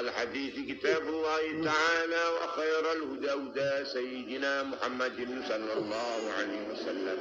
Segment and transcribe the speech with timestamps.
[0.00, 7.18] الحديث كتاب الله تعالى وخير الهدى هدى سيدنا محمد صلى الله عليه وسلم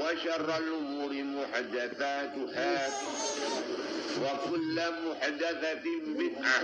[0.00, 2.88] وشر الأمور محدثاتها
[4.22, 6.62] وكل محدثة بدعة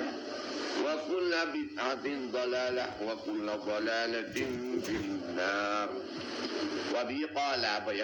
[0.84, 4.32] وكل بدعة ضلالة وكل ضلالة
[4.86, 5.88] في النار.
[6.94, 8.02] وبي قال أبي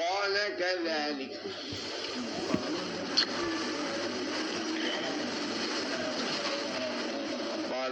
[0.00, 1.40] قال كذلك.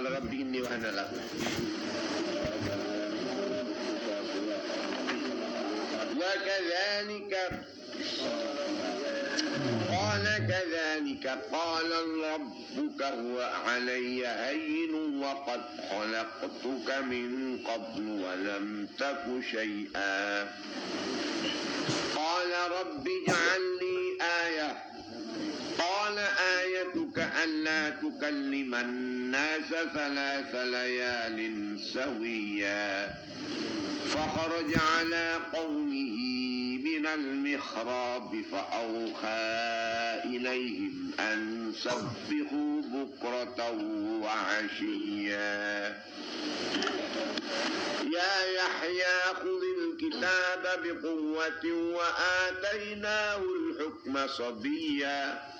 [0.03, 1.11] قال ربي إني وأنا لك
[6.17, 7.35] وكذلك
[9.91, 11.91] قال كذلك قال
[12.33, 15.61] ربك هو علي هين وقد
[15.91, 20.43] خلقتك من قبل ولم تك شيئا.
[22.17, 24.83] قال رب اجعل لي آية
[25.79, 26.19] قال
[26.83, 33.15] آيتك ألا تكلم الناس ثلاث ليال سويا.
[34.09, 36.17] فخرج على قومه
[36.85, 39.63] من المخراب فأوحى
[40.25, 43.71] إليهم أن سبحوا بكرة
[44.23, 46.03] وعشيا.
[48.17, 51.65] يا يحيى خذ الكتاب بقوة
[51.97, 55.53] وآتيناه الحكم صبيا.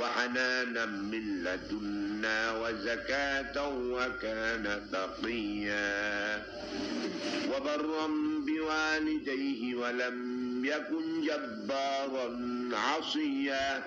[0.00, 6.42] وحنانا من لدنا وزكاة وكان تقيا
[7.48, 8.06] وبرا
[8.46, 12.38] بوالديه ولم يكن جبارا
[12.72, 13.82] عصيا.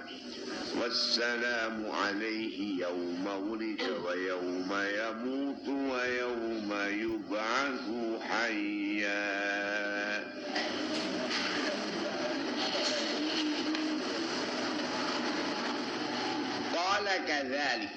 [0.81, 7.89] والسلام عليه يوم ولد ويوم يموت ويوم يبعث
[8.21, 9.23] حيا.
[16.93, 17.89] Kala kadzalik.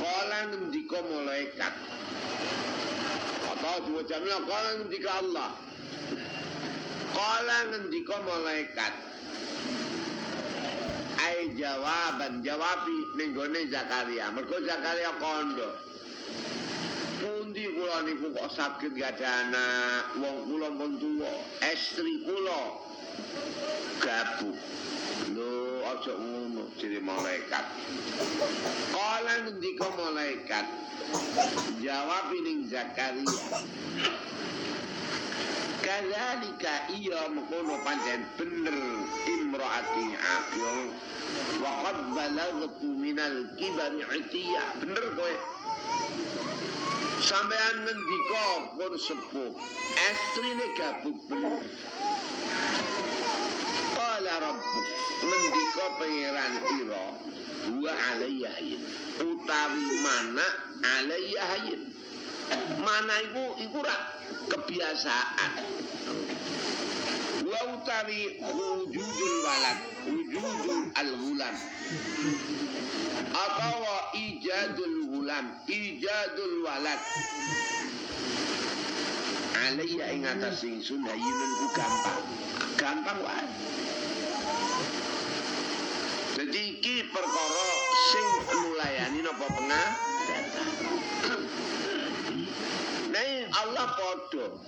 [0.00, 1.74] Kala ngendika malaikat.
[3.52, 5.52] Atau dua jamnya Kala ngendika Allah.
[7.12, 8.94] Kala ngendika malaikat.
[11.20, 14.32] Ai jawaban jawabi Nenggone Zakaria.
[14.32, 15.76] Mergo Zakaria kondo.
[17.20, 22.60] Pundi kula niku kok sakit gak ada anak, wong kula pun tua estri kula
[24.00, 24.56] gabuk
[25.96, 27.64] aja ngono jadi malaikat.
[28.92, 30.66] Kala ngendika malaikat
[31.80, 33.64] jawab ning Zakaria.
[35.80, 38.76] Kadzalika iya mengkono pancen bener
[39.24, 40.78] imraati aqil
[41.64, 44.64] wa qad balagtu minal kibari itiya.
[44.84, 45.34] Bener kowe.
[47.24, 48.46] Sampean ngendika
[48.76, 49.52] pun sepuh.
[49.96, 51.64] Estrine gabuk bener
[54.40, 54.86] rabbuk
[55.24, 57.04] ngendika pangeran ira
[57.82, 58.82] wa alayya hayyin
[59.20, 60.46] utawi mana
[60.98, 61.44] alayya
[62.82, 63.96] mana iku iku ra
[64.50, 65.52] kebiasaan.
[67.46, 71.56] Wa utawi wujudul walad wujudul al ghulam
[73.30, 73.78] atau
[74.14, 77.00] ijadul ghulam ijadul walad.
[79.66, 82.22] Alayya ing atas ingsun ku gampang.
[82.78, 83.46] Gampang wae
[86.46, 87.70] jadi iki perkara
[88.14, 89.88] sing nulayani napa pengah
[93.10, 94.62] Nek Allah podo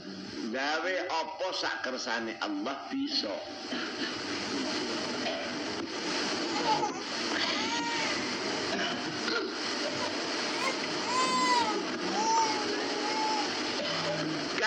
[0.51, 3.31] gawe apa sak kersane Allah bisa.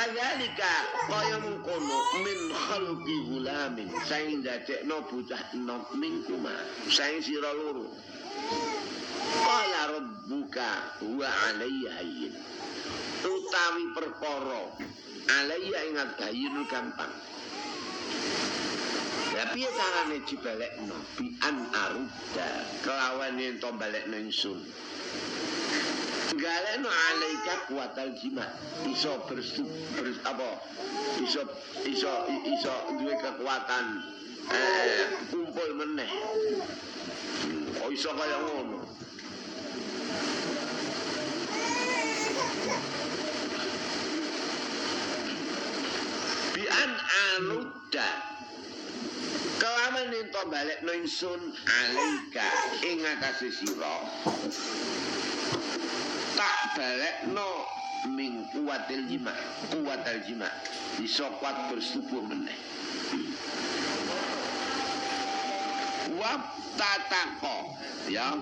[0.01, 0.73] Kadzalika
[1.13, 6.49] kaya mengkono min khalqi gulamin saing dadekno bocah enom mingkuma
[6.89, 7.85] saing sira loro.
[9.45, 10.69] Qala rabbuka
[11.05, 12.33] wa alayya hayyin
[13.29, 14.73] utawi perkara
[15.37, 17.13] alaya ingat gayun gampang.
[19.37, 22.49] Ya piye carane dibalekno bi an aruda
[22.81, 24.65] kelawan yen to balekno ingsun
[26.41, 28.49] Galekno alaika kuatal jimat
[28.89, 29.61] iso berstu
[29.93, 30.57] ber, apa?
[31.21, 31.45] Iso
[31.85, 32.09] iso
[32.49, 33.85] iso duwe kekuatan
[34.49, 36.09] eh, kumpul meneh.
[37.85, 38.81] Oh iso kaya ngono?
[46.71, 46.91] An
[47.37, 48.09] anuda
[49.61, 52.47] kelaman ento balik no ingsun alaika
[52.81, 53.93] ing atase sira
[56.81, 57.49] balekno
[58.09, 59.33] min kuatil jima
[59.69, 60.49] kuatil jima.
[60.97, 62.57] Iso kuat bersetubuh meneh.
[66.17, 66.41] Wa
[66.73, 67.77] tatako
[68.09, 68.33] ya.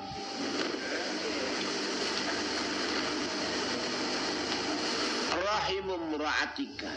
[5.40, 6.92] Rahimum ra'atika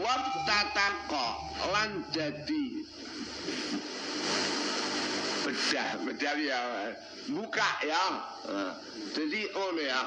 [0.00, 0.14] wa
[0.48, 1.26] tatako
[1.74, 2.81] lan jadi
[5.52, 6.60] bedah bedah ya.
[7.28, 8.02] Buka ya.
[9.12, 10.00] Jadi oh ya.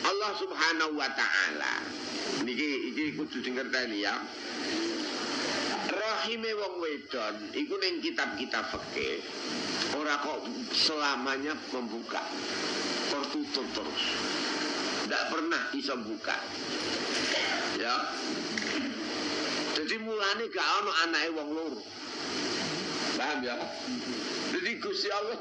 [0.00, 1.74] Allah subhanahu wa ta'ala.
[2.46, 4.14] Niki iki kudu dingerteni ya.
[5.90, 9.20] Rahime wong wedon iku ning kitab-kitab fikih.
[9.98, 12.22] Ora kok selamanya membuka.
[13.10, 14.04] Tertutup terus.
[15.04, 16.38] Tidak pernah bisa buka.
[17.74, 17.94] Ya.
[19.74, 21.80] Jadi mulane gak ono anake wong loro.
[23.18, 23.58] Paham ya
[24.90, 25.38] Gusti Allah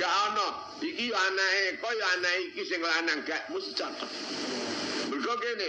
[0.00, 0.48] gak ono.
[0.80, 4.10] Iki yo anake kok anake iki sing lanang gak mesti cocok.
[5.12, 5.68] Mergo kene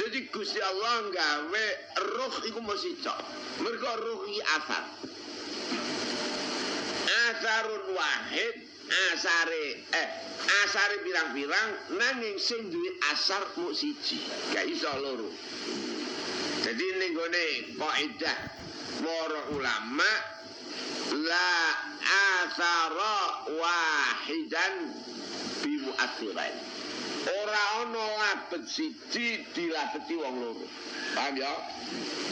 [0.00, 1.64] jadi Gusti Allah gawe
[2.16, 3.28] roh iku mesti cocok.
[3.60, 4.84] Mergo roh iki asar.
[7.28, 8.56] Asarun wahid
[9.12, 10.08] asare eh
[10.64, 14.16] asare pirang-pirang nanging sing duwe asar mung siji.
[14.56, 15.28] Gak iso loro.
[16.64, 17.44] Jadi ning gone
[17.76, 18.38] kaidah
[19.04, 20.12] para ulama
[21.12, 21.52] la
[22.04, 23.16] asara
[23.56, 24.74] wahidan
[25.64, 26.54] bi mu'athiran
[27.24, 30.66] ora ana labet siji dilabeti wong loro
[31.16, 31.52] paham ya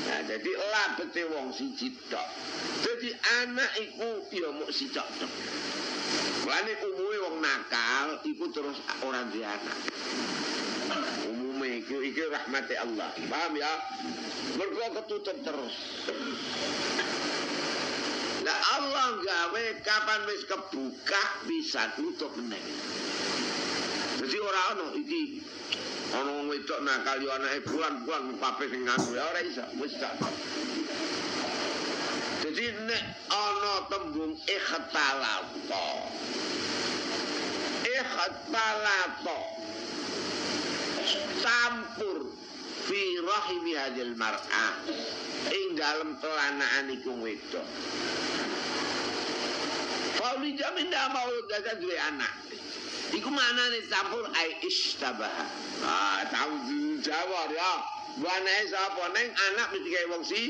[0.08, 2.26] nah jadi labete wong siji tok
[2.84, 3.08] jadi
[3.44, 5.08] anak iku ya mung siji tok
[6.42, 8.74] Lane umume wong nakal iku terus
[9.06, 9.78] ora duwe anak.
[11.30, 12.26] Umume iku iki
[12.82, 13.08] Allah.
[13.30, 13.72] Paham ya?
[14.58, 15.74] Mergo ketutup terus.
[18.42, 22.58] Lah Allah gawe kapan wis kebuka bisa tutup meneh.
[24.18, 25.38] Jadi ora ono iki
[26.10, 30.18] ono wong wedok nakal yo anake bulan-bulan pape sing nganu ya ora iso wis tak.
[32.42, 35.86] Jadi nek ana tembung ikhtalato.
[37.86, 39.40] Ikhtalato.
[41.42, 42.31] Campur
[42.86, 44.74] fi rahimi hadil mar'ah.
[45.50, 47.66] Ing dalam telanaan iku wedok.
[50.18, 52.30] Fauli jamin dah mau gagal duwe anak.
[53.12, 55.34] Iku mana nih campur ai istabah.
[55.84, 56.54] Ah, tahu
[57.02, 57.72] jawab ya.
[58.20, 60.42] Wana sapa neng anak mesti kaya wong si.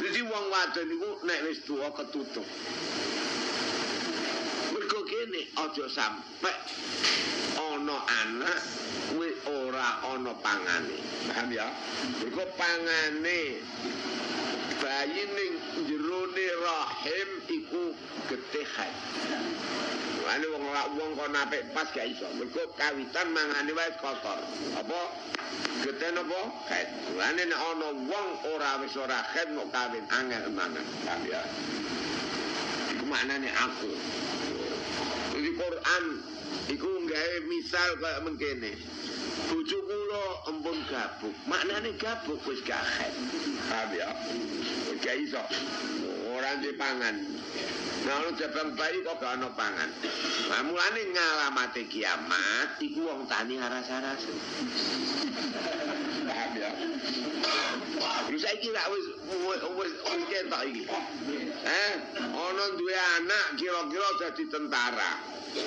[0.00, 2.46] Jadi wong wadon niku nek wis tuwa ketutup.
[4.70, 6.52] Mergo kene aja sampe
[7.90, 8.58] ana anak
[9.10, 10.98] kuwi ora ana pangane.
[11.26, 11.66] Paham ya?
[12.22, 13.58] Mergo pangane
[14.78, 15.52] bayi ning
[15.90, 17.84] jerone rahim iku
[18.30, 18.92] getehan.
[20.30, 22.30] Ane wong lak wong kok napik pas gak iso.
[22.38, 24.38] Mergo kawitan mangane wae kotor.
[24.78, 25.00] Apa
[25.82, 26.40] geten apa?
[26.70, 26.88] Kait.
[27.18, 30.86] Ane nek ana wong ora wis ora kait mau kawin angel mangan.
[31.02, 31.42] Paham ya?
[32.94, 33.90] Iku maknane aku.
[35.40, 36.04] Di Quran
[36.68, 38.72] iku gawe misal kaya mengkene.
[39.50, 41.34] Bojo kula empun gabuk.
[41.50, 43.14] Maknane gabuk wis kait.
[43.66, 44.14] Paham ya?
[45.02, 45.42] Gak iso.
[46.40, 47.20] Ora pangan.
[48.08, 49.92] Nah, ono jabang bayi kok gak ono pangan.
[50.48, 54.24] Nah, mulane ngalamate kiamat iku wong tani aras-aras.
[56.24, 56.72] Paham ya?
[58.24, 59.04] Terus saiki lak wis
[59.52, 59.92] wis wis
[60.32, 60.88] ketok iki.
[61.60, 61.92] Eh,
[62.32, 65.20] ono duwe anak kira-kira dadi tentara.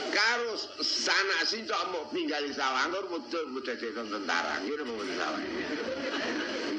[0.09, 4.57] Karo sanak sincok mau tinggal di sawah, mudah jadi tentara.
[4.65, 5.41] Ini mau di sawah.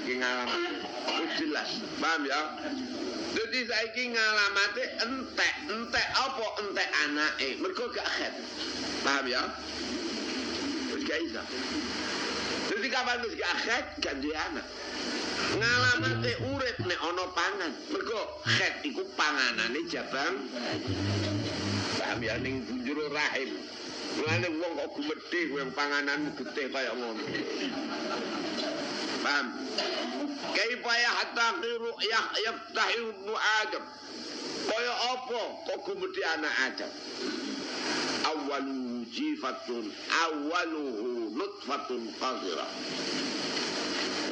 [0.03, 0.83] Iki ngalamate.
[1.15, 1.71] Wis jelas.
[2.03, 2.43] Paham ya?
[3.55, 7.55] Jadi saiki ngalamate entek, entek apa entek anake?
[7.63, 8.35] Mergo gak khet.
[9.07, 9.47] Paham ya?
[10.91, 11.39] Wis gak iso.
[12.75, 14.67] Jadi kapan wis gak khet gak duwe anak.
[15.55, 17.73] Ngalamate urip nek ana pangan.
[17.95, 20.35] Mergo khet iku panganane jabang.
[22.03, 23.55] Paham ya ning njero rahim.
[24.19, 27.23] Mulane wong kok gumedhe kowe pangananmu getih kaya ngono.
[29.25, 29.57] Paham?
[30.53, 31.91] Kaifa yahtaqiru
[32.45, 33.33] yaftahu ibnu
[33.65, 33.85] Adam.
[34.69, 36.93] Kaya apa kok gumedhe anak Adam?
[38.29, 39.89] Awaluhu jifatun
[40.29, 42.69] awaluhu nutfatun qadira.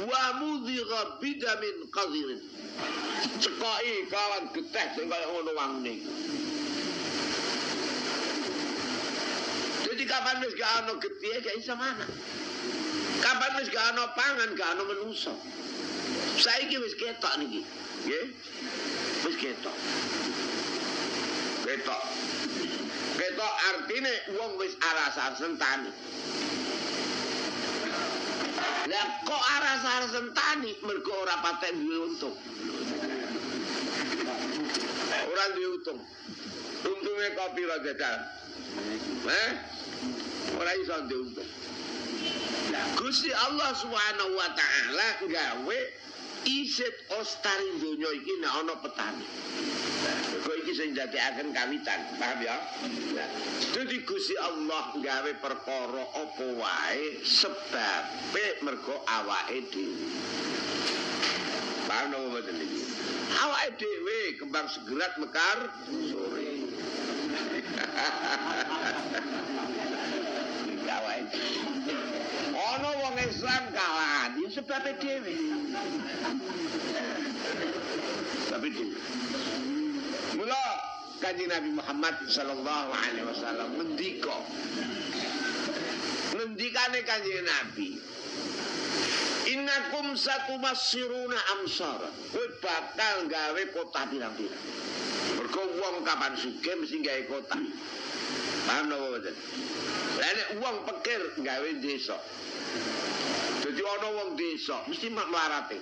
[0.04, 1.88] Wa mudhiga bidamin
[4.12, 5.52] kawan getih sing kaya ngono.
[9.88, 12.04] Jadi kapan wis gak ana getih gak iso mana.
[13.22, 15.30] Kapan wis gak ana pangan gak ana menungso.
[16.42, 17.62] Saiki wis ketok niki.
[18.02, 18.26] Nggih.
[19.22, 19.76] Wis ketok.
[21.62, 22.02] Ketok.
[23.22, 25.90] Eta artine wong wis aras-arasen tani.
[28.90, 32.34] Lah kok aras-arasen tani mergo ora patek duwe untung.
[35.30, 36.00] Ora duwe untung.
[36.82, 38.18] Untunge kok pira jajal?
[39.30, 39.50] Eh?
[40.58, 41.50] Ora iso duwe untung.
[42.96, 45.78] Gusti Allah Subhanahu wa taala gawe
[46.48, 49.26] isit ostari donya iki nek ana petani.
[50.42, 52.58] Kok iki sing dadekaken kawitan, paham ya?
[53.14, 53.28] Nah,
[53.70, 60.10] Dadi Gusti Allah gawe perkara apa wae sebabe mergo awake dhewe.
[61.86, 62.82] Paham napa mboten iki?
[63.38, 65.70] Awake dhewe kembang segerat mekar
[66.10, 66.52] sore.
[70.96, 71.72] Awake dhewe.
[72.52, 75.34] Ana wong Islam kalah, ya Tapi dhewe.
[80.32, 80.62] Mula
[81.20, 84.36] kanjeng Nabi Muhammad sallallahu alaihi wasallam ngendika.
[86.34, 88.00] Ngendikane kanjeng Nabi.
[89.52, 92.08] Innakum satumassiruna amsara.
[92.32, 94.64] Kowe bakal gawe kota pirang-pirang.
[95.36, 97.58] Mergo wong kapan sugih mesti gawe kota.
[98.62, 99.36] Paham napa mboten?
[100.22, 102.16] Lah nek wong pikir gawe desa.
[103.82, 105.78] Ana wong desa mesti mak mlarate.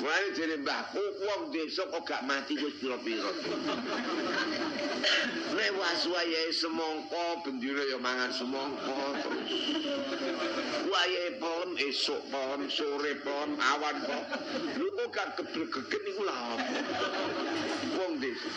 [0.00, 3.30] Mulane jere mbahku wong desa kok gak mati wis pira-pira.
[5.56, 9.52] Nek waswayahe semongko bendina ya mangan semongko terus.
[10.88, 14.24] Wayahe pon esuk pon sore pon awan pon.
[14.76, 16.76] Lu kok gak gebregeget niku lha apa?
[17.96, 18.48] Wong desa.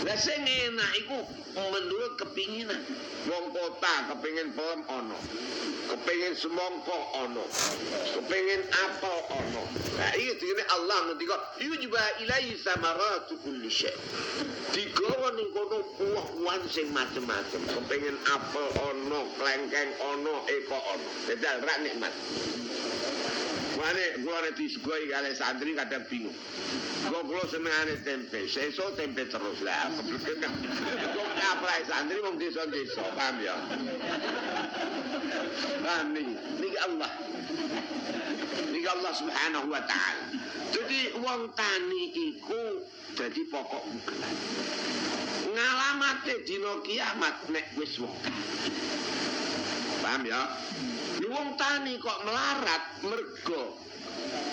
[0.00, 1.18] Lah sing enak iku
[1.52, 2.80] menurut kepinginan.
[3.28, 5.18] Wong kota kepingin pom ono.
[5.92, 7.44] Kepingin semongko ono.
[8.16, 9.62] Kepingin apel ono.
[10.00, 13.92] Nah iki dene Allah ngendika, "Iku juga ilahi samaratu kulli syai."
[14.72, 17.60] Digawa ning kono buah-buahan sing macem-macem.
[17.68, 21.08] Kepingin apel ono, klengkeng ono, eko ono.
[21.28, 22.14] Dadal rak nikmat.
[23.80, 26.36] Mane gua nek disugoi kali santri kadang bingung.
[27.08, 29.88] Gua kulo senengane tempe, seso tempe terus lah.
[30.04, 33.56] Gua apa santri wong desa-desa, paham ya?
[35.80, 36.28] Paham nih,
[36.60, 37.12] nih Allah.
[38.68, 40.28] Nih Allah subhanahu wa ta'ala.
[40.76, 42.84] Jadi wong tani iku
[43.16, 44.20] jadi pokok bukan.
[45.56, 48.12] Ngalamate dino kiamat nek wis wong.
[50.04, 50.52] Paham ya?
[51.30, 53.78] Wong tani kok melarat mergo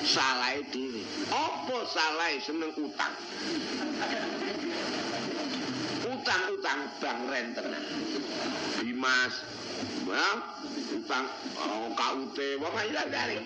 [0.06, 1.02] salah diri.
[1.34, 3.18] Apa salah seneng utang?
[6.06, 7.84] Utang-utang bang rentenan.
[8.78, 9.34] Dimas,
[10.06, 10.30] ya,
[10.94, 11.26] utang
[11.66, 13.42] oh, KUT, wong ilang dari.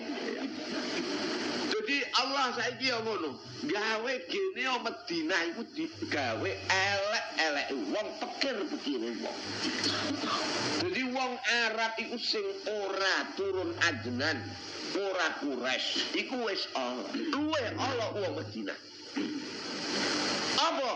[2.22, 3.34] Allah saiki ya ngono,
[3.66, 9.38] gawe gene o Madinah iku digawe elek-elek wong pikir-pikire wong.
[10.86, 11.32] Jadi wong
[11.66, 14.38] Arab iku sing ora turun ajenan,
[14.94, 17.10] ora kures, iku wis Allah.
[17.10, 18.78] Luwe Allah wong Madinah.
[20.62, 20.90] Apa?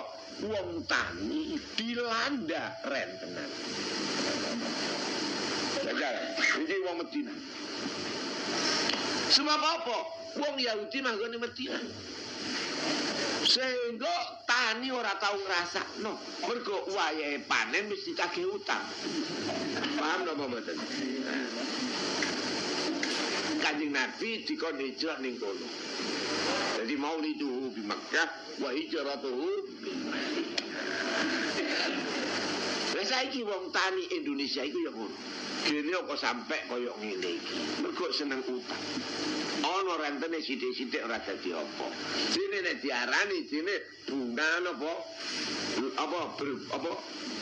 [0.46, 3.50] Wong tani dilanda rentenan.
[5.82, 6.14] Jagal,
[6.62, 7.36] iki wong Madinah.
[9.26, 10.25] Sebab apa?
[10.36, 11.84] Wong Yahudi manggone Madinah.
[13.46, 14.14] Sehingga
[14.44, 16.12] tani ora tau ngrasakno.
[16.44, 18.82] Mergo wayahe panen mesti kageh utang.
[19.96, 20.76] Paham napa mboten?
[23.62, 25.66] Kanjeng Nabi dikon hijrah ning kono.
[26.76, 28.28] Jadi mauliduhu di Makkah
[28.60, 29.48] wa hijratuhu
[32.96, 35.16] Lah saiki wong tani Indonesia iku ya ngono.
[35.66, 37.56] Gene kok sampe kaya ngene iki.
[37.82, 38.84] Mergo seneng utang.
[39.66, 41.86] Ana rentene sithik-sithik ora dadi apa.
[42.30, 43.74] Dene nek diarani dene
[44.06, 44.92] bunga apa?
[45.98, 46.92] Apa ber, apa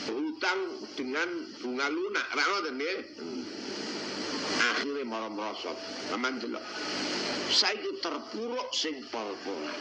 [0.09, 0.59] utang
[0.97, 1.29] dengan
[1.61, 2.27] bunga lunak.
[2.33, 2.97] Ra ngoten nggih.
[4.73, 5.77] Akhire malah merosot.
[6.17, 6.65] Aman delok.
[7.45, 9.79] Saiki terpuruk sing pol-polan.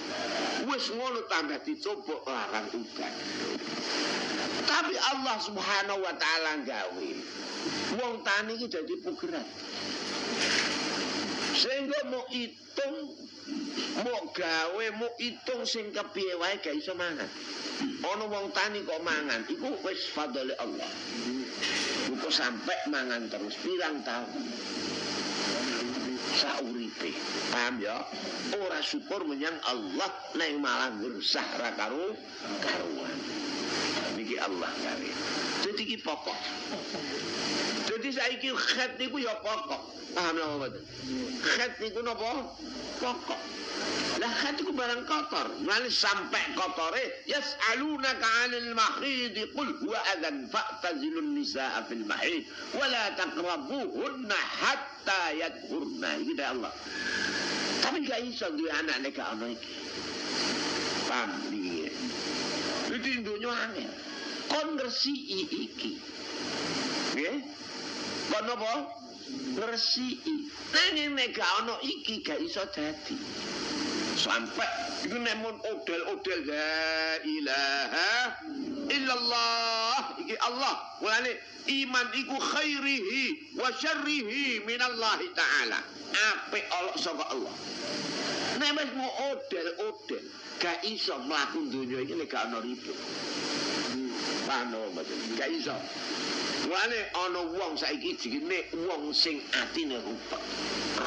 [0.68, 3.16] Wis ngono tambah dicoba larang utang.
[4.64, 7.08] Tapi Allah Subhanahu wa taala gawe
[8.00, 9.46] wong tani iki dadi pugeran.
[11.54, 12.96] Sehingga mau hitung
[14.04, 17.28] mau gawe mau hitung sing kepiye wae gak iso mangan.
[18.04, 20.90] Ana wong tani kok mangan, iku wis fadhole Allah.
[22.12, 24.44] Iku sampai mangan terus pirang tahun.
[26.34, 27.14] Sauripe.
[27.54, 28.02] Paham ya?
[28.58, 32.12] Ora syukur menyang Allah neng malah gersah ra karo
[32.60, 33.18] karuan.
[34.18, 35.10] Niki Allah gawe.
[35.74, 36.38] Jadi iki pokok.
[37.90, 39.82] Jadi saiki khat niku ya pokok.
[40.14, 40.82] Paham napa mboten?
[41.42, 42.46] Khat niku napa?
[43.02, 43.40] Pokok.
[44.22, 45.50] Lah khat iku barang kotor.
[45.66, 52.46] Mulane sampai kotore yas'alunaka 'anil mahid qul huwa adan fa'tazilun nisaa fil mahid
[52.78, 56.22] wa la taqrabuhunna hatta yadhurna.
[56.22, 56.70] Iki dah Allah.
[57.82, 59.74] Tapi gak iso duwe anak nek gak ono iki.
[61.10, 61.90] Paham iki.
[62.94, 64.13] Iki dunya angel.
[64.54, 65.98] Kon ngresiki iki.
[67.18, 67.42] Nggih?
[68.30, 68.72] Kon apa?
[69.58, 70.46] Ngresiki.
[70.70, 73.18] Nanging nek gak ono iki gak iso dadi.
[74.14, 74.70] Sampai
[75.02, 78.14] iku nek mun odel-odel la ilaha
[78.94, 81.02] illallah iki Allah.
[81.02, 81.34] Mulane
[81.74, 85.82] iman iku khairihi wa syarrihi minallahi taala.
[86.30, 87.54] Apik Allah saka Allah.
[88.62, 90.22] Nek wis mau odel-odel
[90.62, 92.98] gak iso donya iki nek gak ono ribut.
[94.44, 95.18] Pano mboten.
[95.40, 95.76] Gak iso.
[96.68, 100.42] Mulane ana wong saiki jenenge wong sing atine rupet.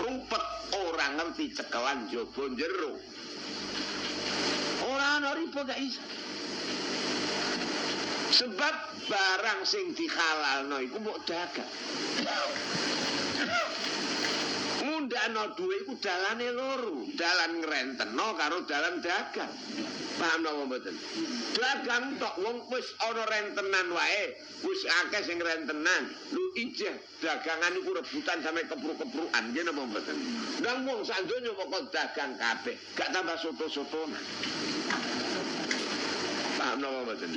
[0.01, 2.97] Rupet ora ngerti cekelan jaba jero.
[4.85, 6.01] Ora ana ribut gak iso.
[8.27, 8.75] Sebab
[9.07, 11.71] barang sing dihalalno iku mbok dagang.
[15.17, 19.49] Mundakno duwe iku dalane loro, dalan ngrenteno karo dalan dagang.
[20.21, 20.93] Paham napa mboten?
[21.57, 26.13] Dagang tok wong wis ana rentenan wae, wis akeh sing rentenan.
[26.29, 30.17] Lu ijeh dagangan iku rebutan sampe kepruk-keprukan nggih napa mboten?
[30.61, 34.21] Nang wong sak donya pokok dagang kabeh, gak tambah soto-sotonan.
[36.61, 37.31] Paham napa mboten?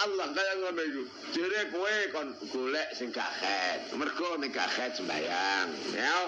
[0.00, 1.02] Allah kaya ngono iku.
[1.36, 3.92] Jere kowe kon golek sing gak het.
[3.92, 6.18] Mergo gak het sembayang, ya.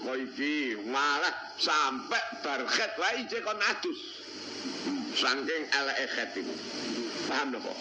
[0.00, 4.00] Kowe iki malah sampe bar het wae je kon adus.
[5.12, 6.54] Saking eleke het iku.
[7.28, 7.72] Paham napa?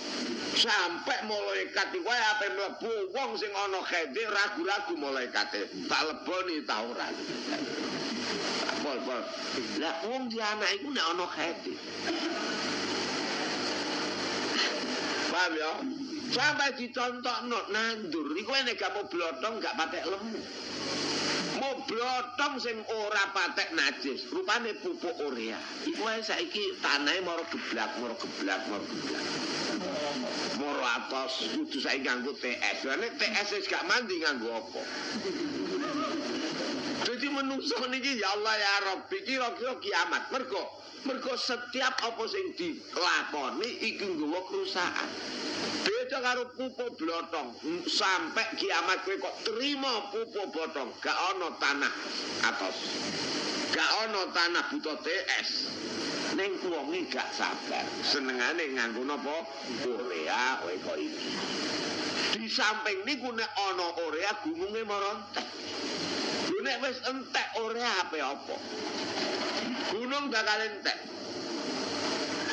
[0.51, 5.71] Sampai malaikat iku wae ape mlebu wong sing ana hete ragu-ragu malaikate.
[5.87, 7.07] Tak leboni ta ora.
[8.83, 9.23] Pol pol.
[9.79, 11.73] Lah wong di anak iku nek ana hete.
[15.41, 15.73] Paham ya?
[16.37, 18.29] Sampai dicontohno nandur.
[18.37, 20.37] Iku nek gak mau gak patek lemu.
[21.57, 24.29] Mau blotong sing ora patek najis.
[24.29, 25.57] Rupane pupuk urea.
[25.89, 29.25] Iku saiki tanahe moro geblak, moro geblak, moro geblak.
[30.61, 32.85] Moro atos kudu saiki nganggo TS.
[33.01, 34.81] Nek TS wis gak mandi nganggo apa?
[37.41, 40.29] Menungso niki ya Allah ya Rabbi kira-kira kiamat.
[40.29, 40.61] Mergo
[41.09, 45.09] mergo setiap apa sing dilakoni iki nggawa kerusakan.
[45.81, 47.57] Beda karo pupuk blotong.
[47.89, 51.93] Sampai kiamat kowe kok terima pupuk blotong, gak ana tanah
[52.45, 52.77] atas.
[53.73, 55.49] Gak ana tanah buta TS.
[56.37, 57.89] Ning wonge gak sabar.
[58.05, 59.49] Senengane nganggo napa?
[59.81, 61.25] Korea kowe kok iki.
[62.37, 65.47] Di samping niku nek ana Korea gununge merontek.
[66.61, 68.55] Nek wis entek Korea ape apa?
[69.89, 70.97] Gunung bakal entek.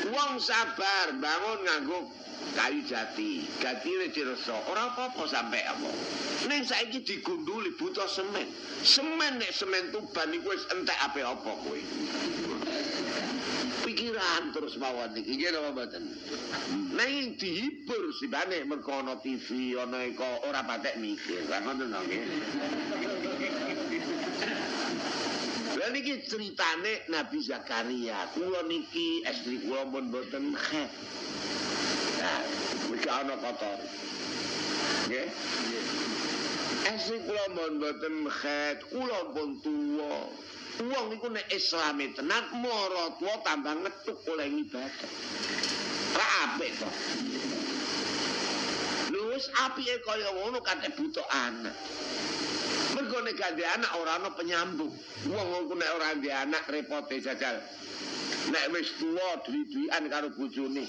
[0.09, 2.09] Wong sabar bangun nganggo
[2.57, 4.57] kayu jati, gatine diresa.
[4.73, 5.91] Ora apa-apa sampe apa.
[6.49, 8.49] Ning saiki digunduli buta semen.
[8.81, 11.81] Semen nek semen tuban iku wis entek ape apa kowe.
[13.89, 16.05] Pikiran terus mawon iki nggih napa mboten.
[16.93, 21.49] Ning dihibur sibane mergo ana TV, ana eko ora patek mikir.
[21.49, 22.25] Lah ngoten to nggih.
[25.81, 28.29] Lah niki ceritane Nabi Zakaria.
[28.37, 30.93] Kula niki estri kula pun boten khet.
[32.21, 32.45] Nah,
[32.93, 33.79] iki ana kotor.
[35.09, 35.33] Nggih.
[36.93, 38.85] Estri kula pun boten khet.
[38.93, 40.29] Kula pun tuwa.
[40.79, 45.11] Wong iku nek Islame tenan mara tuwa tambah ngetuk oleh ibadah.
[46.15, 46.89] Ra apik to.
[49.39, 51.75] Wis apike kaya ngono kate butuh anak.
[52.95, 54.91] Mergo nek gak anak ora ana penyambung.
[55.31, 57.59] Wong iku nek ora anak repote jajal.
[58.49, 60.85] Nek wis tuwa duwi-duwian karo bojone.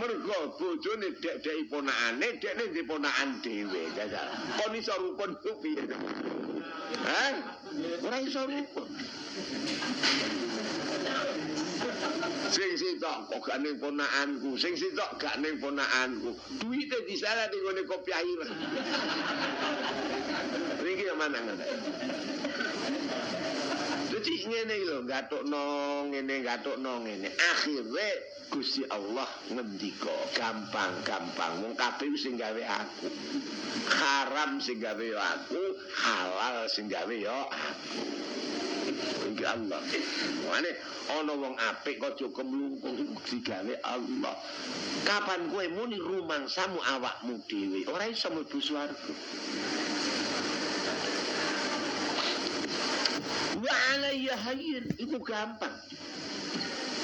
[0.00, 4.28] Mergo bojone dek-deki ponakane, dekne ndek ponakan dhewe jajal.
[4.56, 5.84] Kon iso rukun ku piye?
[7.04, 7.32] Hah?
[8.04, 8.88] Ora iso rukun.
[12.50, 16.34] Sing sitok kok gak ning ponakanku, sing sitok gak ning ponakanku.
[16.58, 18.40] Duite disalah ning ngene kopi air.
[20.82, 21.64] Iki yang mana ngene?
[24.20, 25.62] Jadi ngene lho, gatukno
[26.12, 27.32] ngene, gatukno ngene.
[27.56, 28.08] Akhire
[28.52, 33.08] Gusti Allah ngendika, gampang-gampang wong kabeh sing gawe aku.
[33.88, 35.62] Haram sing gawe aku,
[36.04, 38.00] halal sing gawe yo aku.
[39.32, 39.80] Iki Allah.
[40.52, 40.70] Mane
[41.16, 44.36] ana wong apik aja kemlungkung iku digawe Allah
[45.02, 48.94] kapan kowe muni rumangsamu awakmu dhewe ora iso mlebu swarga
[53.60, 55.76] wa alayya hayyin iku gampang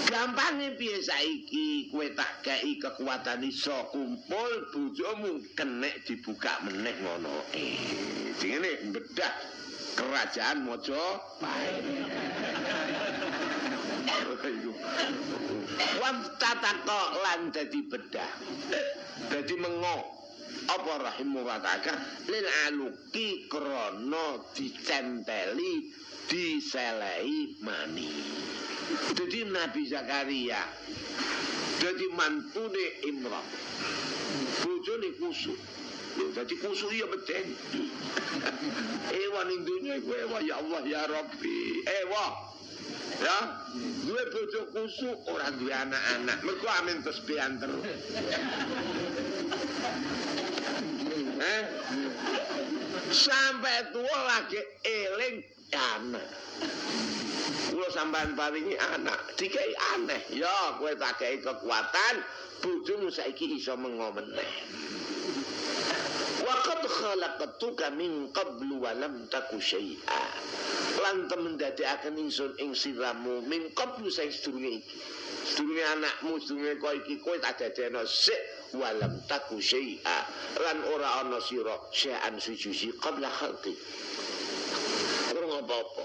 [0.07, 7.43] Gampangnya piye saiki kowe tak kei kekuatan iso kumpul bojomu kenek dibuka meneh ngono.
[7.51, 9.35] Eh, dingene bedah
[9.99, 11.19] kerajaan mojo
[15.99, 18.31] Wan tatako lan dadi bedah.
[19.27, 20.15] Dadi mengo.
[20.71, 21.59] Apa rahimu wa
[22.31, 25.91] lil aluki krana dicenteli
[26.27, 28.13] diselehi mani.
[28.87, 30.63] Jadi Nabi Zakaria
[31.83, 33.47] Jadi mantune Imran.
[34.63, 35.59] Bojone kusuk
[36.17, 37.47] Jadi kusuk iya beten
[39.27, 41.83] Ewa ning dunia iku ewa ya Allah ya Rabbi.
[41.85, 42.27] Ewa.
[43.17, 43.39] Ya?
[44.07, 46.39] Dua bojo kusuk orang dua anak-anak.
[46.47, 47.83] Mereka amin tesbihan terus
[51.37, 51.63] Eh?
[53.13, 55.56] Sampai tua lagi eling
[55.97, 56.29] anak
[57.73, 62.15] kula sampean paringi anak dikai aneh ya kowe tak kei kekuatan
[62.61, 64.53] bojomu saiki iso mengo meneh
[66.47, 70.23] Waqad khalaqtuka min qablu wa lam taku syai'a.
[71.03, 74.99] Lan temen dadekaken ingsun ing siramu min qablu sing sedurunge iki.
[75.43, 78.39] Sedurunge anakmu, sedurunge kowe iki kowe tak dadekno sik
[78.79, 80.19] wa lam taku syai'a.
[80.63, 82.39] Lan ora ana sira syai'an
[83.03, 83.75] qabla khalqi.
[85.67, 86.05] Apa-apa.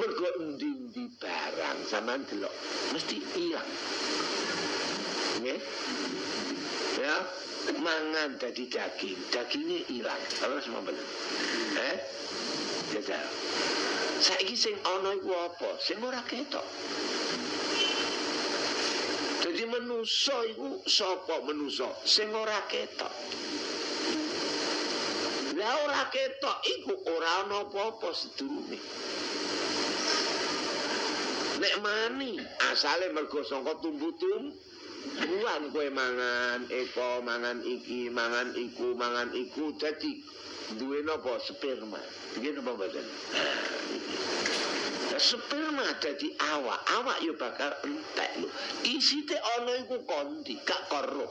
[0.00, 2.54] mergo endi-endi barang sampean delok
[2.96, 3.68] mesti ilang
[5.44, 5.60] nggih?
[6.96, 7.16] Ya
[7.76, 10.22] mangan dadi daging dagingnya ilang.
[10.32, 10.96] Terus mboten
[11.76, 11.96] eh?
[12.96, 13.26] Jajal
[14.18, 15.76] saiki sing ana iku apa?
[15.78, 16.64] Sing ora ketok.
[19.44, 20.68] Jadi menuso iku
[21.46, 23.12] menuso sing ora ketok.
[25.58, 28.78] Lah ora ketok iku ora ana apa-apa sedurunge.
[31.58, 32.38] Nek mani
[32.70, 34.54] asale mergo saka tumbuh-tum
[35.18, 40.22] buan kowe mangan eko mangan iki mangan iku mangan iku dadi
[40.78, 41.98] duwe napa sperma.
[42.38, 42.86] Iki napa
[45.08, 46.86] Nah, sperma dadi awak.
[47.02, 48.46] Awak yo bakal entek lho.
[48.86, 51.26] Isite ana iku kondi gak karo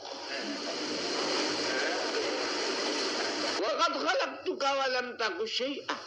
[3.95, 6.01] Khalaqtuka wa lam taku syai'ah.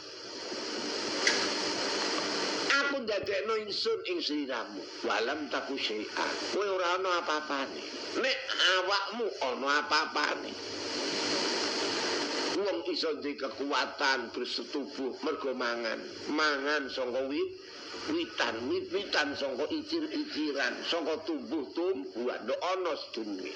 [2.81, 7.83] Aku ndadekno ingsun ing sliramu walam taku syai'a kowe ora ana apa-apane.
[8.21, 8.39] Nek
[8.77, 10.53] awakmu ana apa-apane.
[12.61, 15.97] Wong iso di kekuatan bersetubuh mergo mangan.
[16.29, 17.51] Mangan saka wit
[18.09, 23.53] witan wit witan saka icir-iciran saka tumbuh tumbuhan ndo ana sedunge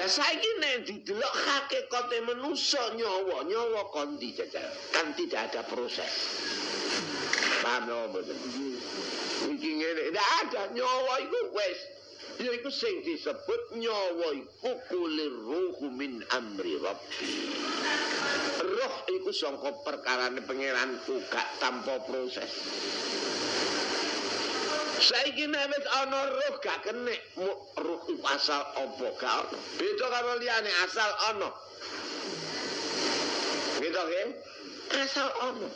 [0.00, 4.64] Lah saiki nek didelok hakikate manusa nyawa, nyawa kondi jajal.
[4.96, 6.08] Kan tidak ada proses.
[7.60, 8.32] Paham no mboten?
[9.44, 11.80] Iki ngene, ndak ada nyawa iku wis.
[12.40, 17.36] Ya iku sing disebut nyawa iku kulir ruhu min amri rabbi.
[18.64, 22.48] Roh iku sangka perkarane pangeranku gak tanpa proses.
[25.00, 27.20] Saiki nek wis ana roh gak kenek
[27.80, 28.04] roh
[28.36, 29.48] asal apa gak.
[29.80, 31.48] Beda karo liyane asal ana.
[33.80, 34.28] Gitu kan?
[35.00, 35.68] Asal ana.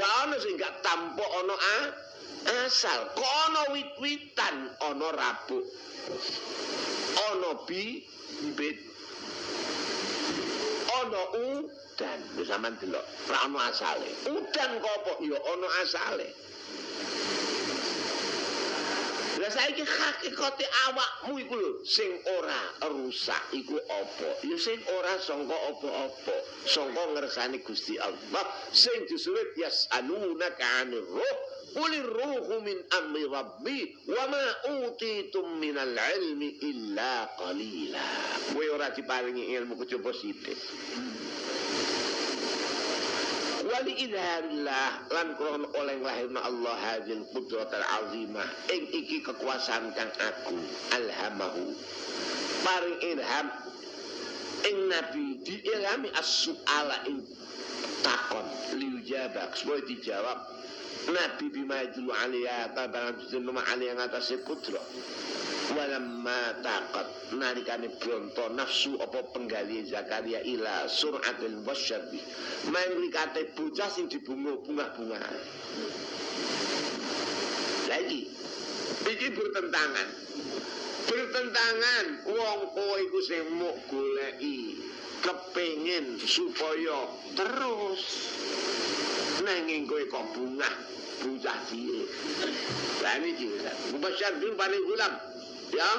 [0.00, 1.78] Gak ana sing gak tampa ana a
[2.64, 3.12] asal.
[3.12, 5.68] Kono wit-witan ana rabuk.
[7.28, 8.00] Ana bi
[8.56, 8.80] bit.
[10.96, 12.18] Ana udan.
[12.40, 14.08] Lho sampean delok, ora ana asale.
[14.32, 15.12] Udan kok apa?
[15.20, 16.45] Ya ana asale.
[19.46, 24.42] Lah saiki hakikate awakmu iku lho sing ora rusak iku apa?
[24.42, 26.34] Ya sing ora sangka apa-apa,
[26.66, 28.42] sangka ngersani Gusti Allah
[28.74, 31.38] sing disuwit yasaluna kanir ruh
[31.78, 34.44] Qulir ruhu min amri rabbi wa ma
[34.82, 38.02] utitum minal ilmi illa qalila.
[38.50, 40.58] Kowe ora diparingi ilmu kejaba sithik.
[43.76, 50.64] Wali idharillah lan krono oleh lahirna Allah hadil qudratal azimah ing iki kekuasaan kang agung
[50.96, 51.76] alhamahu.
[52.64, 53.46] Paring ilham
[54.64, 57.20] ing nabi diilhami as-su'ala ing
[58.00, 58.48] takon
[58.80, 60.40] liujabak supaya dijawab
[61.12, 64.80] nabi bima idlu aliyah tabaran tudinu ma'ali yang atasnya kudra
[65.74, 67.34] walamma taqat.
[67.34, 72.22] Nalikane bronto nafsu apa penggali Zakaria ila suratil wasyabi
[72.70, 75.18] main rikate bocah sing dibunga bunga-bunga.
[77.90, 78.30] Lagi
[79.06, 80.08] iki bertentangan.
[81.06, 84.78] Bertentangan wong kowe iku sing muk goleki
[85.22, 88.02] kepengin supaya terus
[89.46, 90.70] nanging kowe kok bunga
[91.22, 92.10] bocah cilik.
[93.02, 93.46] Lah niki
[93.94, 95.14] mubasyir paling gulam
[95.74, 95.90] ya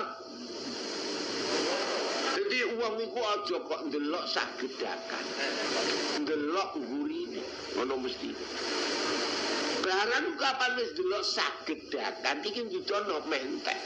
[2.38, 5.26] jadi uang itu aja kok ndelok sagedakan
[6.22, 7.44] ndelok gurine
[7.76, 8.32] ngono mesti.
[9.82, 13.80] Barang kapan wis ndelok sagedakan iki didono mentek.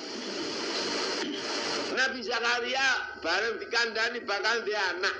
[1.91, 2.87] Nabi Zakaria
[3.19, 5.15] bareng dikandani bakal dia anak.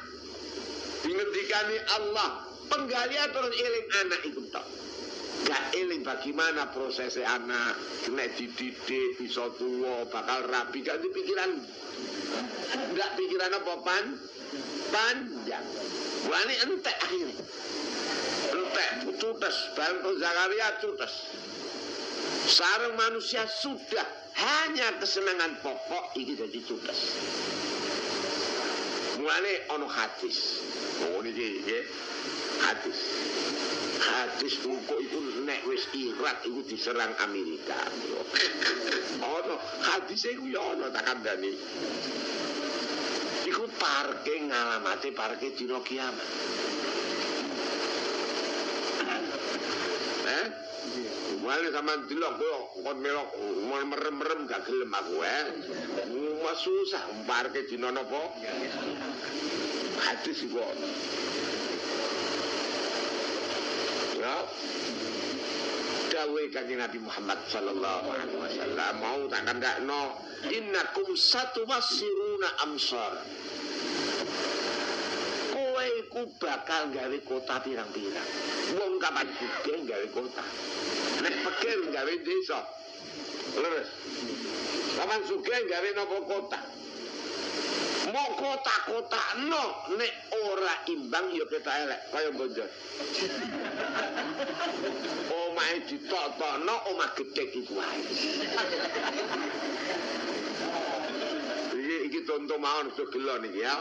[1.02, 2.46] Dingendikani Allah.
[2.72, 4.64] Penggalia terus eling anak itu tok
[5.48, 7.76] gak eling bagaimana prosesnya anak?
[8.06, 11.52] Kena dididik bisa tua bakal rapi gak di pikiran.
[12.98, 14.06] Gak pikiran apa pan?
[14.92, 15.66] Panjang.
[16.28, 17.38] Wani entek akhirnya.
[18.52, 18.90] Entek
[19.22, 21.14] cutes bantu Zakaria cutes
[22.42, 27.00] sarang manusia sudah hanya kesenangan pokok ini jadi cutes
[29.22, 30.66] mulane ono hadis.
[31.06, 31.80] Oh ini ya.
[32.66, 33.00] Hadis.
[34.02, 34.74] Hadis itu
[35.52, 37.76] nek wis Irak itu diserang Amerika
[39.36, 41.52] ono hadis itu ya ono tak kandani
[43.52, 46.30] iku parke ngalamate parke dina kiamat
[50.24, 50.48] eh
[51.42, 53.34] Wali sama delok kowe kon melok
[53.66, 55.46] mon merem-merem gak gelem aku eh.
[56.46, 58.30] Mas susah parke dina napa?
[60.06, 60.88] Hadis iku ono.
[64.22, 64.38] Ya.
[66.22, 70.22] Dawe kanjeng Nabi Muhammad sallallahu alaihi wasallam mau tak kandakno
[70.54, 73.26] innakum satu masiruna amsar.
[75.50, 78.30] Kowe iku bakal gawe kota pirang-pirang.
[78.78, 80.46] Wong kapan juga gawe kota.
[81.26, 82.70] Nek pikir gawe desa.
[83.58, 83.90] Leres.
[85.02, 86.62] Kapan suge gawe nopo kota.
[88.12, 92.68] Mau kota-kota no nek ora imbang ya kita elek kaya bonjol.
[95.32, 98.04] Omahe ditotokno omah gedhe iku wae.
[101.72, 103.80] Iki iki contoh mawon so gelo niki ya.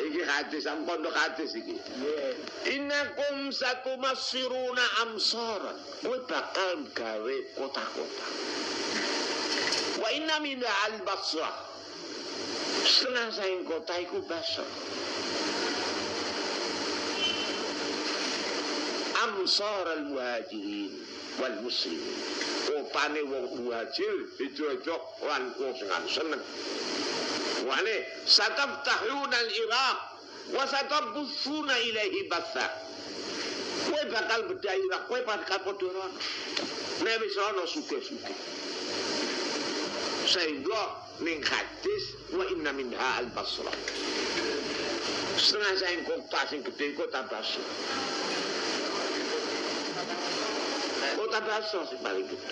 [0.00, 1.76] Iki hadis am pondok hadis iki.
[2.72, 5.76] Innakum satumassiruna amsara.
[6.00, 8.26] Kowe bakal gawe kota-kota.
[10.00, 11.73] Wa inna min al-basrah.
[12.94, 14.70] Setengah saing kota iku basrah.
[19.18, 20.94] Amsar al-muhajirin
[21.42, 22.18] wal muslimin.
[22.70, 24.78] Kopane wong muhajir hijrah
[25.26, 26.42] lan sing seneng.
[27.66, 27.96] Wale
[28.30, 29.98] sataftahuna al-Iraq
[30.54, 32.70] wa satabussuna ilaihi batha.
[33.90, 36.20] Kowe bakal bedai Irak, kowe bakal padha rono.
[37.02, 38.38] Nek wis ana sugih-sugih.
[40.30, 43.76] Sehingga ning hadis wa inna minha al-Basrah.
[45.38, 47.68] Setengah saing kota sing gede kota Basrah.
[51.14, 52.50] Kota Basrah sing paling gede.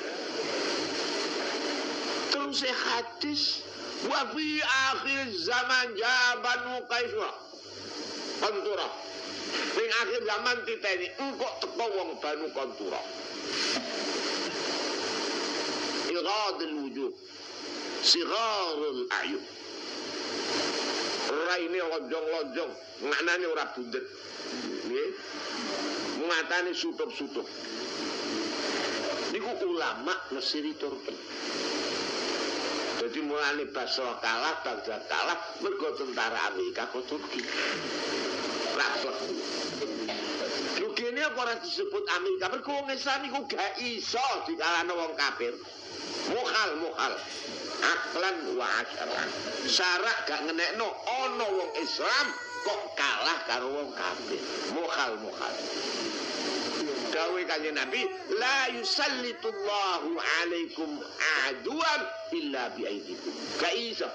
[2.30, 3.66] Terus saya hadis
[4.06, 7.32] wa fi akhir zaman jabanu kaisra.
[8.38, 8.88] Kontura.
[9.72, 13.02] Ning akhir zaman titeni engkok teko wong Banu Kontura.
[16.12, 17.12] Iradul wujud.
[18.02, 19.44] Sigarul ayun.
[21.32, 22.72] Raine lonjong-lonjong,
[23.06, 24.02] maknane ora bundet.
[24.90, 25.10] Nggih.
[26.26, 27.46] Matane sutup-sutup.
[29.30, 31.14] Niku ulama Mesir Turki.
[33.02, 37.42] Jadi mulane Basra kalah, Baghdad kalah, mergo tentara Amerika ke Turki.
[38.78, 39.16] Raplek.
[40.78, 42.50] Rugine apa ora disebut Amerika?
[42.50, 45.54] Mergo wong Islam iku gak iso dikalahno wong kafir.
[46.30, 47.14] Mukhal, mukhal.
[47.82, 49.28] Aklan wa asyaran.
[49.66, 52.26] Syarak gak ngenekno ana wong Islam
[52.62, 54.38] kok kalah karo wong kafir.
[54.70, 55.54] Mukhal, mukhal.
[57.12, 58.08] Dawe kanjeng Nabi,
[58.40, 60.96] la yusallitullahu alaikum
[61.50, 62.00] aduan
[62.32, 63.34] illa biaidikum.
[63.60, 64.08] Gak iso.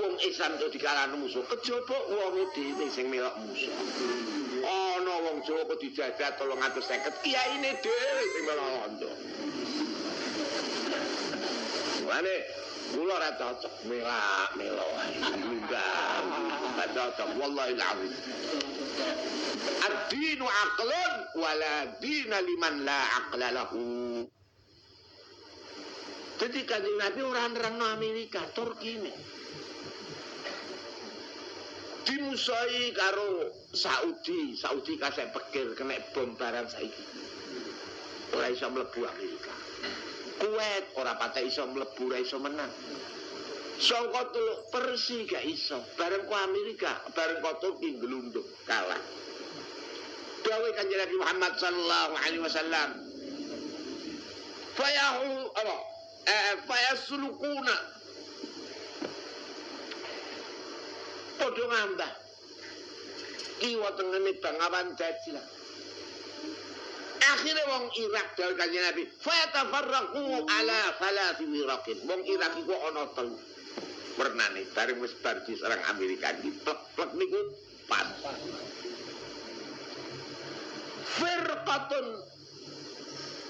[0.00, 3.70] Wong Islam itu dikalahno musuh, kejaba wong dhewe sing melok musuh.
[4.64, 9.10] Ana wong Jawa kok dijajah 350, kiyaine dhewe sing melok londo.
[12.04, 12.34] Mane
[12.94, 14.86] kula ora cocok melak melo.
[15.42, 16.22] Munggah.
[16.78, 18.12] Ora cocok wallahi alazim.
[19.84, 23.84] Ad-dinu aqlun wala dina liman la aqla lahu.
[26.34, 26.66] Jadi
[26.98, 29.12] Nabi orang nerangno Amerika, Turki ini.
[32.04, 37.04] Dimusai karo Saudi, Saudi kasih pikir kena bom barang saiki.
[38.36, 39.33] Ora iso mlebu Amerika.
[40.44, 42.68] Kuwait ora patah iso mlebu, iso menang.
[43.80, 49.00] Sangka teluk Persi gak iso, bareng ku Amerika, bareng ku Turki gelundung kalah.
[50.44, 52.90] Dawe kanjeng Nabi Muhammad sallallahu alaihi wasallam.
[54.76, 55.76] Fayahu apa?
[56.28, 57.76] Eh, fayasulukuna.
[61.40, 62.12] Podo ngambah.
[63.64, 65.53] Kiwa tengene bangawan dadi lah.
[67.24, 71.98] Akhirnya wong Irak dari kanjeng Nabi, fayatafarraqu ala thalathi wiraqin.
[72.04, 73.36] Wong Irak iku ana telu.
[74.14, 77.40] Wernane bareng wis bar diserang Amerika iki plek-plek niku
[77.90, 78.06] pas.
[81.18, 82.06] Firqatun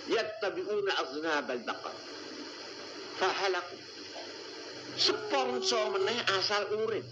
[0.08, 1.96] yattabi'una aznab al-baqar.
[3.20, 3.76] Fahalaku.
[4.94, 7.04] Sponsor meneh asal urip.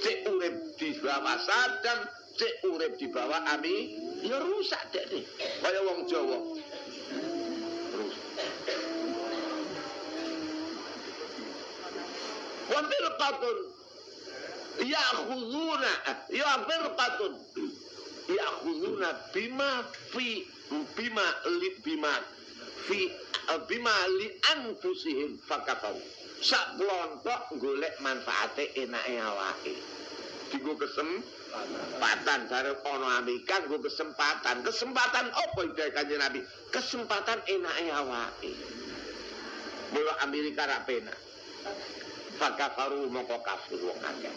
[0.00, 1.98] Cek urip di bawah Saddam,
[2.34, 5.24] cek urip di bawah Ami, ya rusak dek deh.
[5.62, 6.38] Kaya wong Jawa.
[12.64, 13.58] Wa firqatun.
[14.82, 15.92] Ya'khuduna
[16.34, 17.32] ya firqatun.
[18.24, 19.70] Ya'khuduna bima
[20.10, 20.42] fi
[20.98, 21.26] bima
[21.60, 22.12] li bima
[22.88, 23.12] fi
[23.70, 24.26] bima li
[24.58, 25.94] anfusihim fakatau.
[26.44, 29.74] Sak kelompok golek manfaate enake awake.
[30.52, 30.76] Digo
[31.54, 36.40] kesempatan bareng ono Amerika nggo kesempatan kesempatan apa ide kanjeng Nabi
[36.74, 38.52] kesempatan enake awake
[39.94, 41.14] Mula Amerika ra penak
[42.42, 44.34] fakafaru moko kafir wong akeh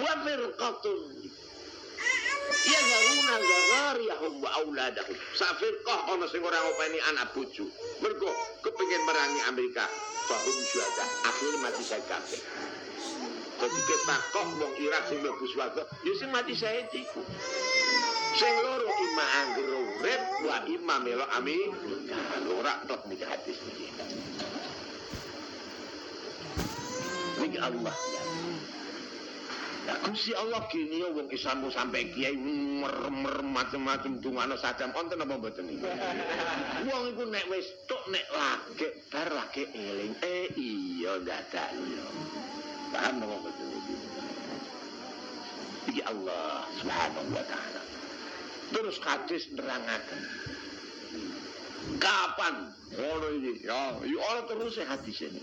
[0.00, 1.00] wa firqatun
[2.50, 5.16] Ya zarariyahum wa auladahum.
[5.38, 7.70] Safirqah ana sing ora ngopeni anak bojo.
[8.02, 8.30] Mergo
[8.66, 9.86] kepengin merangi Amerika.
[10.26, 11.04] Fahum syuhada.
[11.30, 12.42] Akhir mati saya kabeh.
[13.60, 17.20] Jadi ketakok wong Irak sing mlebu swarga, ya sing mati saya iku.
[18.40, 21.68] Sing loro ima angger urip, wa ima melo ami.
[22.56, 23.92] Ora tok nih hadis iki.
[27.40, 27.92] Niki Allah
[29.84, 29.94] ya.
[30.08, 32.36] Gusti Allah gini ya wong Islammu sampai kiai
[32.80, 35.84] mer-mer macam-macam dungano sajam konten apa mboten iki.
[36.88, 42.08] Wong iku nek wis tok nek lagi bar lagi eling eh iya dadakno.
[42.90, 43.68] Paham mboten
[45.88, 46.02] iki?
[46.06, 47.82] Allah Subhanahu wa taala.
[48.70, 50.20] Terus hadis nerangaken.
[51.98, 52.54] Kapan?
[52.94, 53.66] Ngono iki.
[53.66, 55.42] Ya, ya ora terus hadis ini.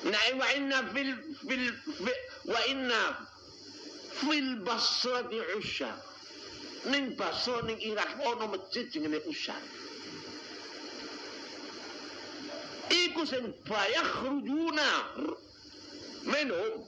[0.00, 1.12] Nah, wa inna fil
[1.44, 1.66] fil
[2.00, 2.14] fi,
[2.48, 3.02] wa inna
[4.16, 5.92] fil basrati usya.
[6.88, 8.88] Ning Basra ning Irak ana masjid
[9.28, 9.52] Usya.
[12.90, 14.90] Iku sing bayakhrujuna
[16.26, 16.82] minhum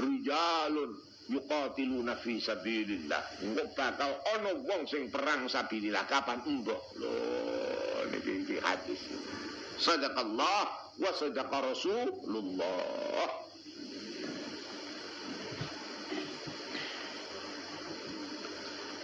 [0.00, 0.96] rijalun
[1.28, 3.44] yuqatiluna fi sabilillah.
[3.44, 6.80] Engko bakal ana wong sing perang sabilillah kapan mbok.
[6.96, 7.12] Lho
[8.08, 9.00] niki iki hadis.
[9.76, 10.60] Sadaqallah
[10.96, 13.28] wa sadaqa Rasulullah.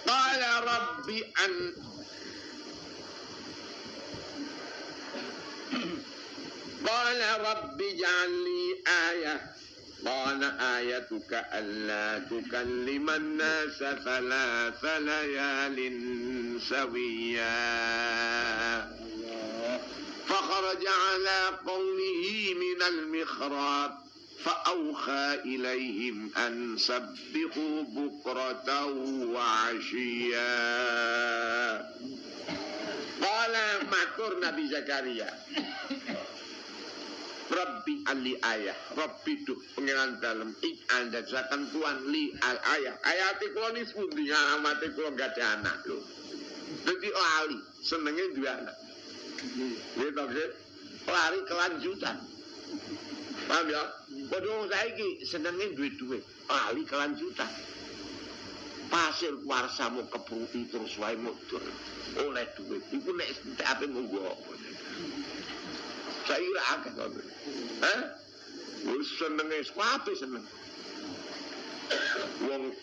[0.08, 1.52] Qala rabbi an
[6.86, 8.76] قال رب اجعل لي
[9.10, 9.40] آية.
[10.06, 15.76] قال آيتك ألا تكلم الناس ثلاث ليال
[16.68, 17.54] سويا.
[20.28, 23.98] فخرج على قومه من المخراب
[24.44, 28.84] فأوخى إليهم أن سبحوا بكرة
[29.34, 30.44] وعشيا.
[33.22, 33.54] قال
[34.44, 35.28] Nabi Zakaria
[37.50, 38.76] Rabbi ali ayah.
[38.96, 42.96] Rabbi duh pengiran dalam Ik anda zakan tuan li al ayah.
[43.04, 44.32] Ayati kula ni sepundi?
[44.32, 46.00] Ngamati kula gak ada anak lho.
[46.84, 48.76] Jadi ali Senengnya dua anak.
[50.00, 50.50] Gitu sih
[51.04, 52.16] Lari kelanjutan.
[53.44, 53.82] Paham ya?
[54.32, 56.24] Padahal saya ini senengnya duit-duit.
[56.48, 57.52] Ali kelanjutan.
[58.88, 61.60] Pasir warsa mau keputi terus wae mudur
[62.24, 62.80] oleh duit.
[62.88, 63.28] Itu nek
[63.68, 64.52] apa monggo apa
[66.34, 67.08] saya kira akeh kok
[67.86, 68.00] Hah?
[68.90, 70.46] Wis senenge kabeh seneng.
[72.50, 72.74] Wong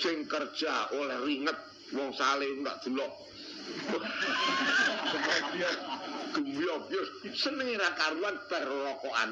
[0.00, 1.58] sing kerja oleh ringet,
[1.92, 3.12] wong saleh ndak delok.
[6.32, 7.02] Gumbyok yo
[7.36, 9.30] senenge ra karuan bar rokokan.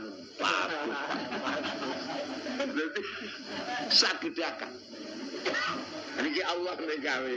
[2.76, 3.02] Dadi
[4.44, 4.72] akan.
[6.22, 7.36] Niki Allah nek gawe.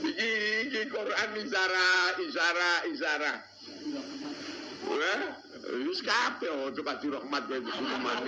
[0.00, 0.30] Iki
[0.64, 1.88] iki Quran isara
[2.24, 3.32] isara isara.
[4.88, 5.22] Wah,
[5.68, 8.18] wis kabeh oh coba dirahmat kowe kuman.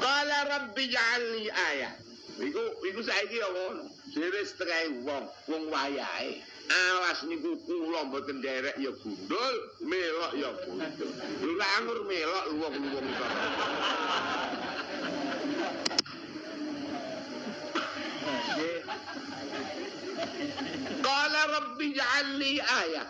[0.00, 1.92] Qala rabbi ja'alni ayah.
[2.40, 3.84] Iku iku saiki ya ngono.
[4.12, 6.40] Dhewe setengah wong, wong wayahe.
[6.72, 11.10] Alas niku kula mboten derek ya gundul, melok ya gundul.
[11.58, 13.06] Lha angur melok wong-wong
[21.02, 23.08] Qala rabbi ja'alni ayah.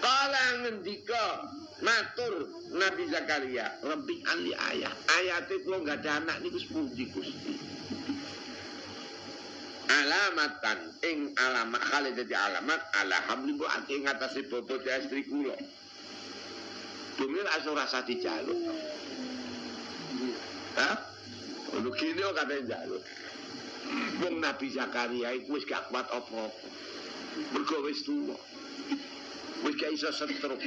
[0.00, 1.24] Qala ngendika
[1.80, 4.92] matur Nabi Zakaria, rabbi ali ayah.
[5.20, 7.54] Ayate kula enggak ada anak niku sepuji Gusti.
[9.90, 15.56] Alamatan ing alamat kali dadi alamat alhamdulillah ing ngatasi bobot istri kula.
[17.18, 18.60] Dumil aso rasa dijaluk.
[20.78, 20.96] Hah?
[21.76, 23.02] Ono kene kok kate njaluk.
[24.22, 26.48] Wong Nabi Zakaria iku wis gak kuat apa-apa.
[27.52, 27.78] Mergo.
[29.60, 30.60] Wis gak iso setruk.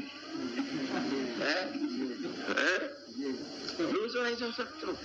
[1.41, 1.63] Eh?
[2.53, 2.81] Eh?
[3.81, 4.97] Lu iso iso setruk.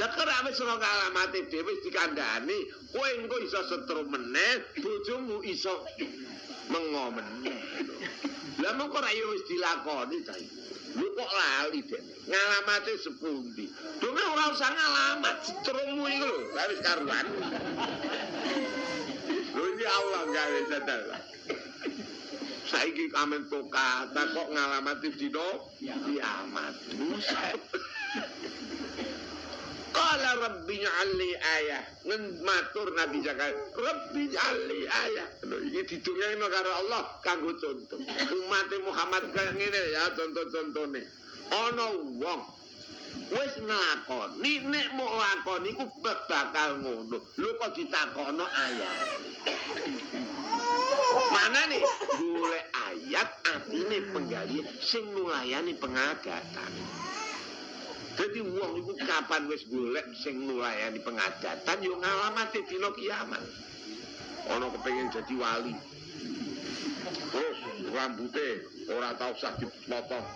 [0.00, 2.58] Lah kira wis ora alamate dhewe dikandhani,
[2.90, 5.86] kowe engko iso setruk meneh, bojomu iso
[6.72, 7.60] mengo meneh.
[8.58, 10.62] Lah mongko ra yo wis dilakoni ta iki.
[10.92, 13.64] Lu kok lali dek ngalamate sepundi
[13.96, 17.26] Dene ora usah ngalamat Strungmu iku lho Wis karuan
[19.56, 21.00] Lho ini Allah gawe sadar
[22.72, 26.72] Saiki kamen toka kok ngalamati dino kiamat
[29.92, 31.84] Kala Rabbi nyali ayah.
[32.08, 35.28] Ngen matur Nabi Zakaria Rabbi nyali ayah.
[35.44, 38.00] Ini didungin karo Allah Kanggo contoh.
[38.40, 41.04] Umat Muhammad kayak gini ya contoh-contohnya
[41.52, 41.86] Ono
[42.24, 42.40] wong
[43.32, 47.20] Wis nglakoni nek mau lakoni ku bakal ngono.
[47.36, 48.96] Lho kok ditakono ayat.
[51.32, 51.82] Mana nih?
[52.16, 56.72] Golek ayat artine penggali sing nulayani pengagatan.
[58.12, 63.40] Jadi wong iku kapan wis golek sing nulayani pengadatan yo ngalamate dina kiamat.
[64.52, 65.74] Ana kepengin jadi wali.
[67.32, 67.58] Terus
[67.88, 68.48] rambutnya
[68.92, 70.26] ora tau usah dipotong.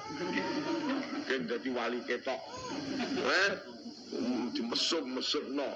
[1.29, 2.41] Ken dadi wali ketok.
[3.21, 3.76] Eh?
[4.57, 5.69] Dimesuk-mesukno.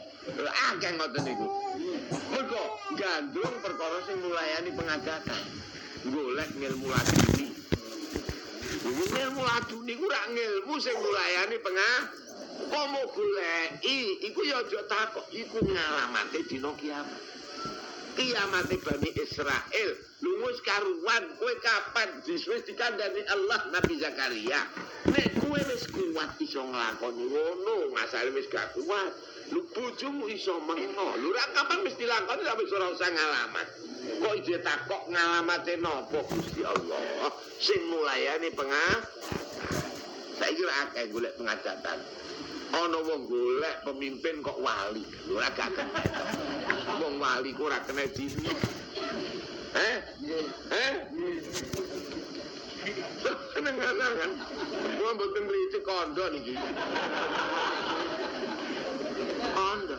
[0.72, 1.46] Akeh ngoten niku.
[2.32, 2.62] Mergo
[2.96, 5.42] gandrung perkara sing mulayani pengadatan.
[6.08, 7.46] Golek ngilmu laduni.
[8.84, 11.96] Ngilmu laduni rak ngilmu sing mulayani pengah
[12.68, 17.20] Komo goleki iku ya aja takok iku ngalamate dina kiamat.
[18.14, 24.60] Kiamate Bani Israel lungus karuan kowe kapan diswis dikandani Allah Nabi Zakaria?
[25.08, 27.24] Nek kowe wis kuat iso nglakoni.
[27.24, 29.12] Ngono masalah wis gak kuat.
[29.50, 33.66] Lu bojomu iso mengo lu ra kapan mesti lakoni tapi ora usah ngalamat?
[34.20, 37.32] Kok ide takok ngalamate napa Gusti Allah?
[37.58, 38.92] Sing mulayani pengah
[40.38, 41.98] saiki ra akeh golek pengajatan.
[42.70, 45.02] Ana wong golek pemimpin kok wali.
[45.32, 45.74] Ora gak
[47.02, 48.79] wong wali ku ora kena dini
[49.70, 49.96] Eh?
[50.74, 50.92] Eh?
[53.54, 54.30] Seneng-senengan.
[54.98, 56.54] Gua mboten mriki kondo niki.
[59.54, 59.96] Kondo.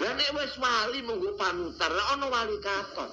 [0.00, 3.10] Lah nek wis wali munggo panutar, ana wali katon.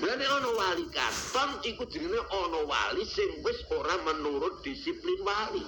[0.00, 5.62] Lah nek ana wali katon iku jenenge ana wali sing wis ora menurut disiplin wali.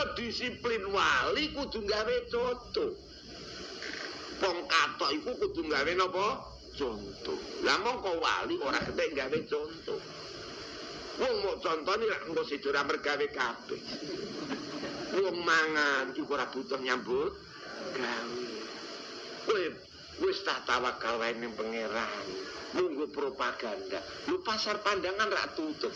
[0.00, 2.96] Mergo disiplin wali kudu gawe contoh.
[4.40, 6.40] Wong katok iku kudu gawe napa?
[6.72, 7.36] Contoh.
[7.60, 10.00] Lah mongko wali ora ketek gawe contoh.
[11.20, 12.40] Wong mau contone lak engko
[12.72, 13.80] ora mergawe kabeh.
[15.20, 17.36] Wong mangan iku ora butuh nyambut
[17.92, 18.48] gawe.
[19.44, 19.64] Kowe
[20.24, 22.24] wis tak tawakal wae ning pangeran.
[22.72, 24.00] Nunggu propaganda.
[24.32, 25.92] Lu pasar pandangan rak tutup.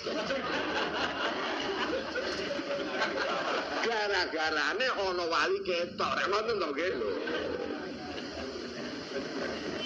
[3.84, 7.10] Gara-garane ana wali ketok, rek ngoten to nggih lho.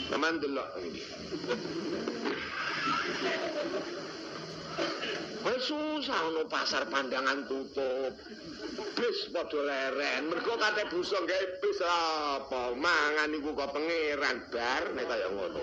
[0.09, 0.69] Sampeyan delok.
[5.39, 8.15] Wis susah ana pasar pandangan tutup.
[8.99, 12.75] Bis padha leren, mergo kate busuk gawe bis apa?
[12.75, 15.63] Mangan iku kok pangeran bar nek kaya ngono.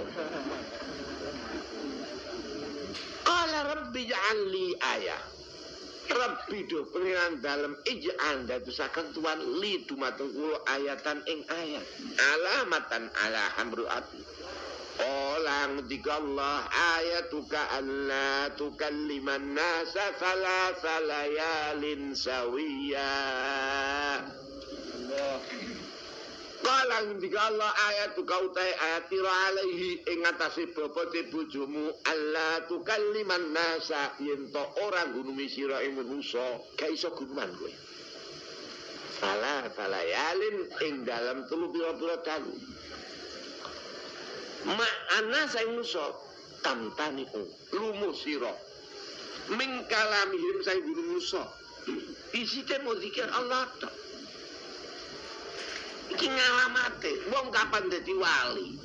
[3.28, 5.35] Qala rabbi ja'alli ayah.
[6.06, 11.86] Rabbi do pengiran dalam ij'al datusaken tuan li dumateng kula ayatan ing ayat
[12.22, 14.22] alamatan ala hamru ati.
[14.96, 16.58] Qala Qala ngendika Allah
[16.98, 23.12] ayatuka alla tukalliman nasa salasa layalin sawiya.
[26.66, 34.50] Qala ngendika Allah ayatuka utai ayatira alaihi ing atase bobote bojomu alla tukalliman nasa yen
[34.50, 36.42] to ora gunumi sira ing manusa
[36.74, 37.70] gak iso gunuman kowe.
[39.22, 40.58] Salah salayalin
[40.90, 42.58] ing dalam telu pira-pira dalu.
[44.66, 44.88] Ma
[45.22, 46.18] ana saya musa
[46.66, 47.30] tamtani
[47.78, 48.50] lumu sira.
[49.54, 51.46] Min kalamihim saya guru Musa.
[52.34, 54.05] Isite mau zikir Allah tok.
[56.16, 58.80] Iki ngalamate wong kapan dadi wali.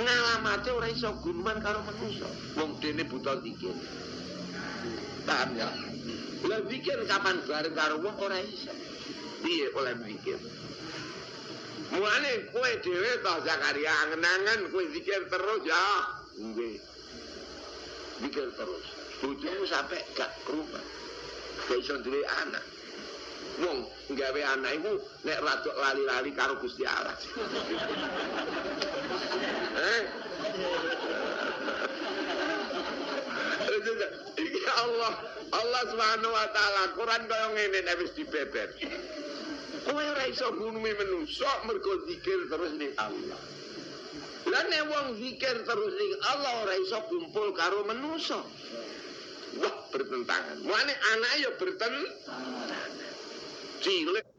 [0.00, 2.24] Ngalamate ora iso gunuman karo manusa.
[2.56, 3.76] Wong dene buta zikir.
[5.28, 5.68] Paham ya?
[6.48, 8.72] Lah zikir kapan bareng karo wong ora iso.
[9.44, 10.40] Piye oleh zikir?
[11.92, 15.84] Mulane kowe dhewe to Zakaria angen-angen kowe zikir terus ya.
[16.40, 16.80] Nggih.
[18.24, 18.86] Zikir terus.
[19.20, 20.84] Bojomu sampe gak kerumah.
[21.68, 22.73] Gak iso duwe anak.
[23.54, 23.78] Wong
[24.10, 24.92] gawe anak iku
[25.22, 27.14] nek rada lali-lali karo Gusti Allah.
[29.78, 30.02] eh?
[34.34, 35.12] Iki Allah,
[35.54, 38.70] Allah Subhanahu wa taala Quran kaya ngene nek wis dibebet.
[39.84, 43.38] Kowe ora iso gunumi menungso mergo zikir terus ning Allah.
[44.50, 48.42] Lah nek wong zikir terus ning Allah ora iso kumpul karo menungso.
[49.54, 50.66] Wah, bertentangan.
[50.66, 52.10] Mulane anak ya bertentangan.
[53.84, 54.33] Gee.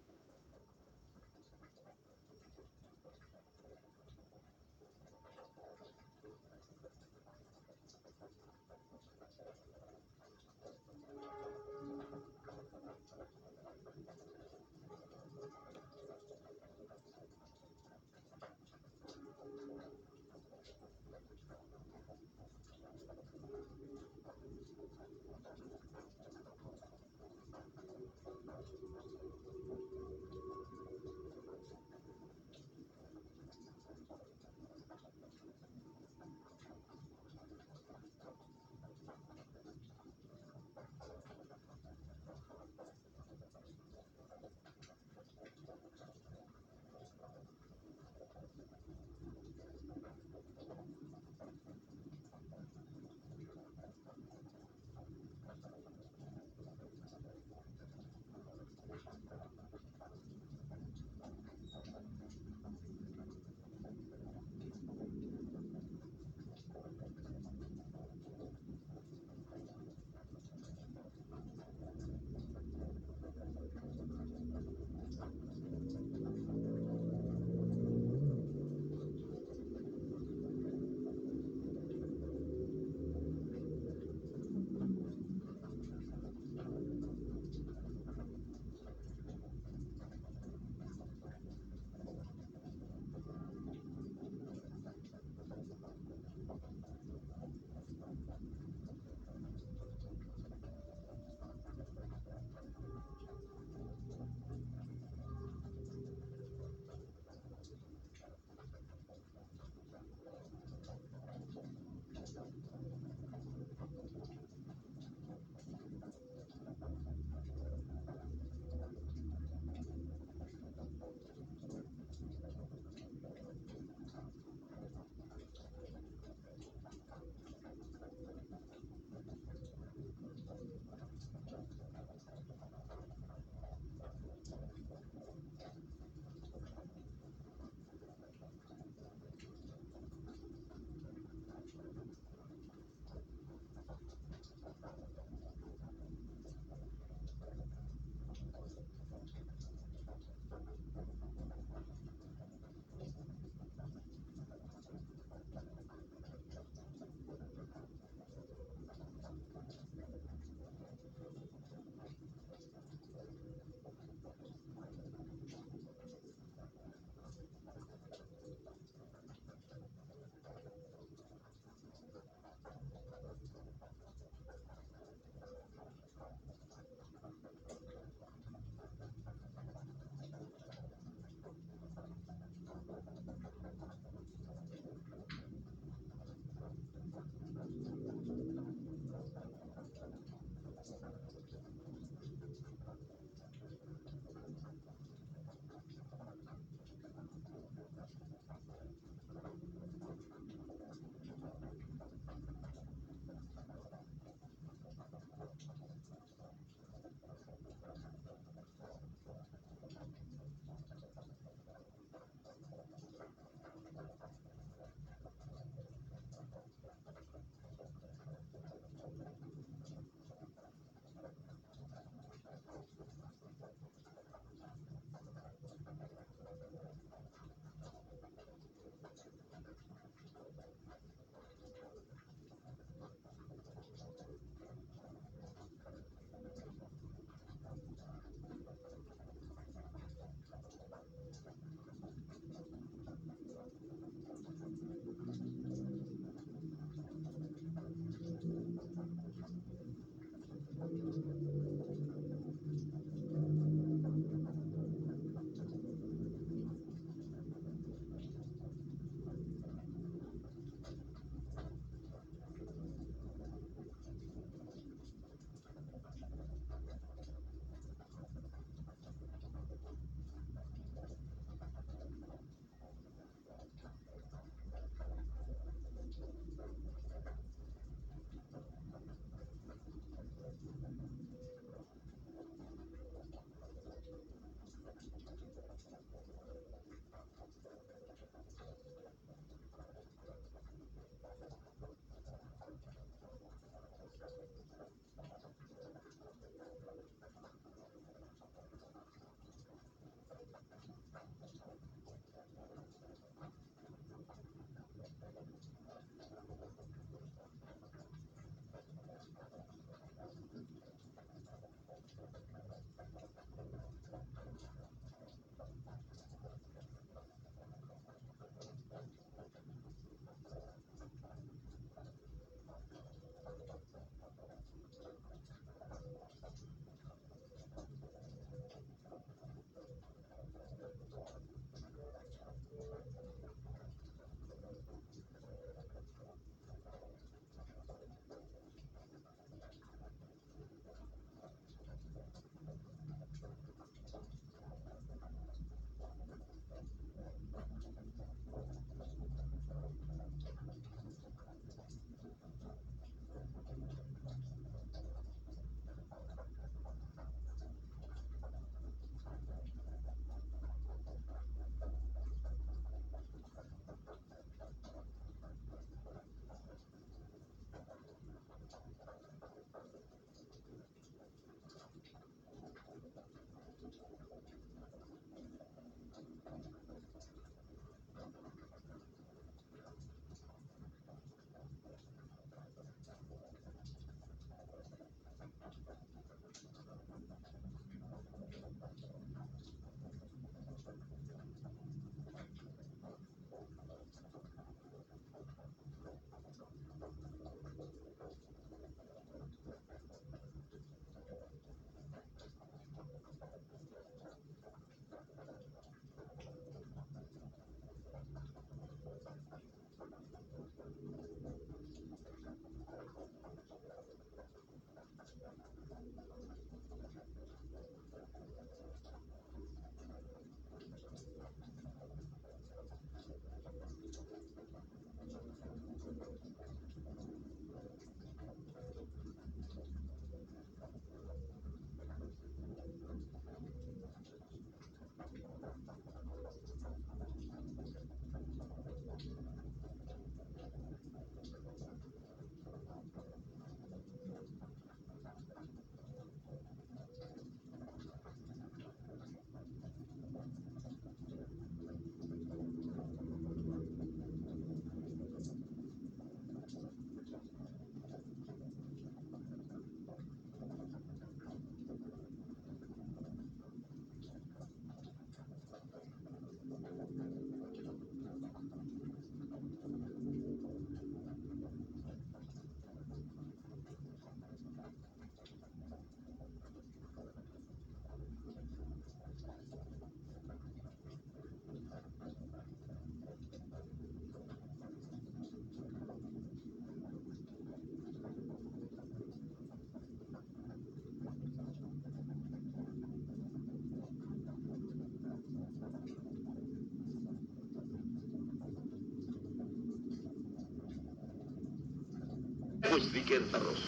[502.95, 503.81] Wis zikir terus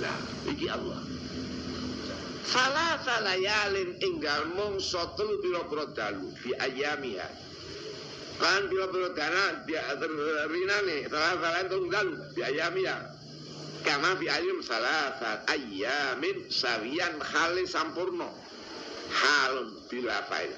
[0.00, 0.16] lah
[0.48, 1.04] iki Allah
[2.48, 7.28] Salah salayalin inggal mongso telu pira-pira dalu bi ayamiha.
[8.40, 9.84] Kan pira-pira dana dia
[10.48, 12.96] rinane salah salah telu dalu bi ayamiha.
[13.84, 15.12] Kama bi ayam salah
[15.44, 18.32] ayamin sawian khali sampurno.
[19.12, 20.48] Halun bila fail.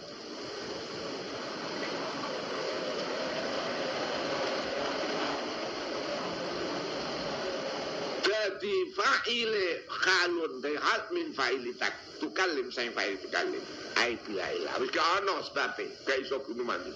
[8.60, 13.64] Jadi fa'ile khalun dari hal min fa'ili tak tukalim saya fa'il tukalim.
[13.96, 14.76] Ai bila ilah.
[14.84, 15.88] Wis gak ono sebabe.
[16.04, 16.92] Gak iso kudu mandi.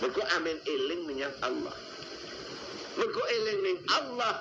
[0.00, 1.76] Mergo amin eling menyang Allah.
[2.96, 4.40] Mergo eling ning Allah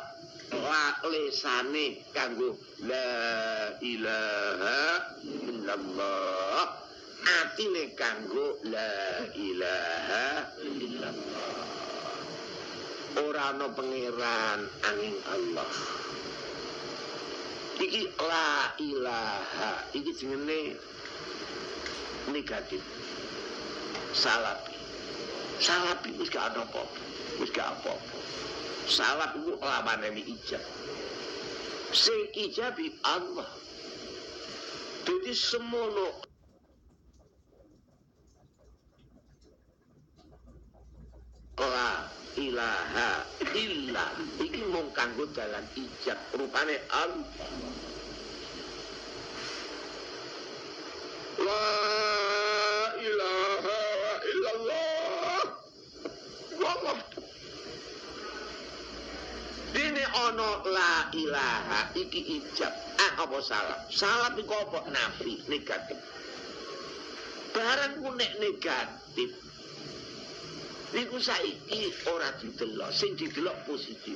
[0.55, 2.55] la lesane kanggo
[2.87, 6.71] la ilaha illallah.
[7.19, 11.56] Atine kanggo la ilaha illallah.
[13.25, 15.71] Ora ana pangeran angin Allah.
[17.77, 20.77] Iki la ilaha iki jenenge
[22.29, 22.81] negatif.
[24.13, 24.77] Salapi
[25.57, 26.83] salapi wis gak ana apa
[27.41, 28.17] wis gak apa-apa.
[28.87, 30.63] Salap iku lawane ijab.
[31.91, 33.47] Sing ijabi Allah.
[35.03, 36.23] Jadi semono
[41.57, 42.05] la
[42.37, 43.25] ilaha
[43.57, 44.05] illa
[44.37, 47.25] iki mung kanggo dalan ijab rupane Allah.
[51.41, 51.69] La
[53.01, 53.79] ilaha
[54.21, 55.41] illallah.
[59.73, 62.73] Dene ana la ilaha iki ijab.
[63.01, 63.81] Ah apa salah?
[63.89, 64.85] Salah iku apa?
[64.93, 65.97] Nafi negatif.
[67.57, 69.46] Barang ku nek negatif
[70.93, 74.15] Iku saiki ora didelok, sing didelok positif.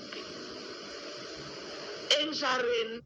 [2.22, 3.04] Ing saren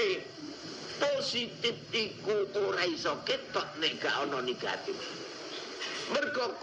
[0.00, 0.16] Eh,
[0.96, 4.96] positif iku ora iso ketok nek gak ana negatif.
[6.08, 6.56] Mergo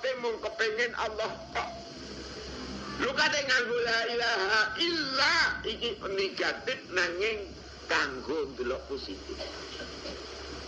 [0.00, 1.68] hakikate mung kepengin Allah tok.
[3.04, 5.34] Lu kate nganggo la ilaha illa
[5.64, 7.48] iki negatif nanging
[7.88, 9.36] kanggo ndelok positif.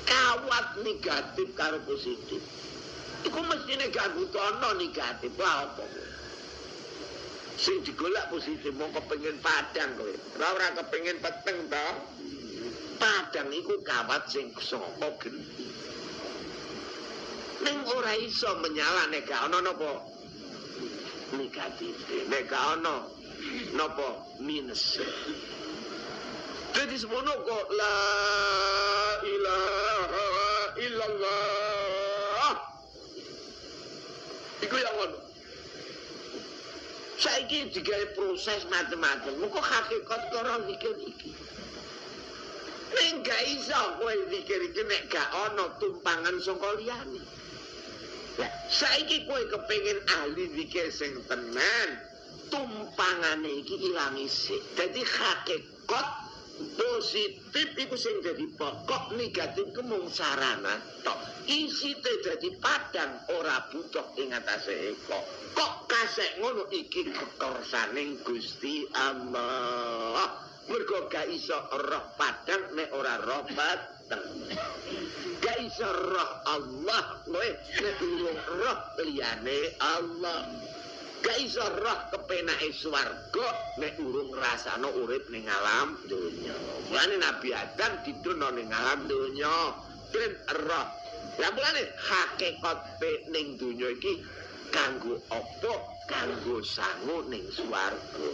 [0.05, 2.41] Kawat negatif karo positif.
[3.24, 5.85] Iku mestine ganggu tono negatif apa?
[7.57, 10.12] Sing digolak positif mung kepengin padang kowe.
[10.37, 11.89] Ora ora kepengin peteng to.
[13.01, 15.62] Padang iku kawat sing saka genti.
[17.63, 20.03] Ning ora iso menyala nek gak ana napa
[21.39, 21.95] negatif.
[22.27, 23.07] Nek gak ana
[23.79, 24.09] napa
[24.43, 24.99] minus.
[26.73, 27.97] Jadi semono kok la
[29.23, 30.27] ilaha
[30.83, 32.57] illallah.
[34.67, 35.19] Iku yang ngono.
[37.23, 39.39] Saiki digawe proses macam-macam.
[39.39, 41.31] Muga hakikat karo zikir iki.
[42.93, 47.22] Ning gak iso kowe zikir iki nek gak ana tumpangan saka liyane.
[48.41, 51.89] Lah, saiki kowe kepengin ahli zikir sing tenan,
[52.49, 54.61] tumpangane iki ilang isik.
[54.76, 56.07] Dadi hakikat
[56.76, 61.18] positif iku sing dadi pokok negatif ku mung sarana tok.
[61.49, 65.18] Isite dadi padang ora butuh ing atase eko.
[65.57, 70.39] Kok kasek ngono iki kekersaning Gusti Allah.
[70.70, 73.43] Mergo gak iso roh padang nek ora roh
[74.13, 74.25] batang.
[75.43, 77.49] Gak iso roh Allah kowe
[77.83, 80.47] nek urung roh liyane Allah.
[81.23, 83.49] Gak iso roh kepenake swarga
[83.81, 86.55] nek urung rasano urip ning alam donya.
[86.91, 89.75] Mulane Nabi Adam didono ning alam donya.
[90.13, 90.33] Ben
[90.63, 90.87] roh.
[91.41, 92.79] Lah mulane hakikat
[93.33, 94.23] ning donya iki
[94.71, 95.73] kanggo apa?
[96.13, 98.29] Kanggo sangu ning swarga.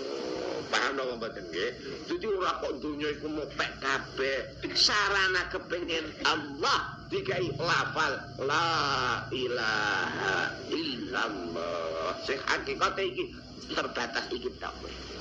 [0.69, 1.71] Paham napa mboten nggih?
[2.11, 4.59] Dadi ora kok donya iku mopek kabeh.
[4.75, 12.19] Sarana kepengin Allah dikai lafal la ilaha illallah.
[12.27, 13.25] Sing hakikate iki
[13.73, 14.75] terbatas iki tok.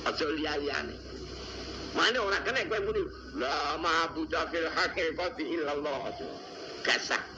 [0.04, 0.94] Aja liyane.
[1.94, 3.02] Mane ora kena kowe muni
[3.38, 6.12] la ma'budu fil haqiqati illallah.
[6.82, 7.37] Kasah.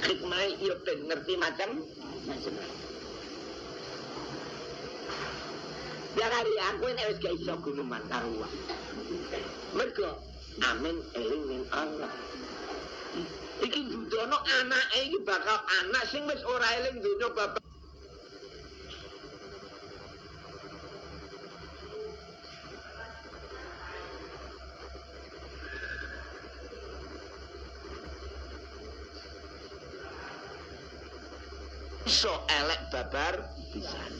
[0.00, 1.84] Hikmah yo ben ngerti macam.
[6.16, 8.52] Ya kali aku nek wis gak iso gunuman karuan.
[9.76, 10.10] Mergo
[10.64, 12.12] amin eling ning Allah.
[13.60, 17.71] Iki dudono anake iki bakal anak sing wis ora eling donya bapak
[32.22, 33.34] iso elek babar
[33.74, 34.12] pisan.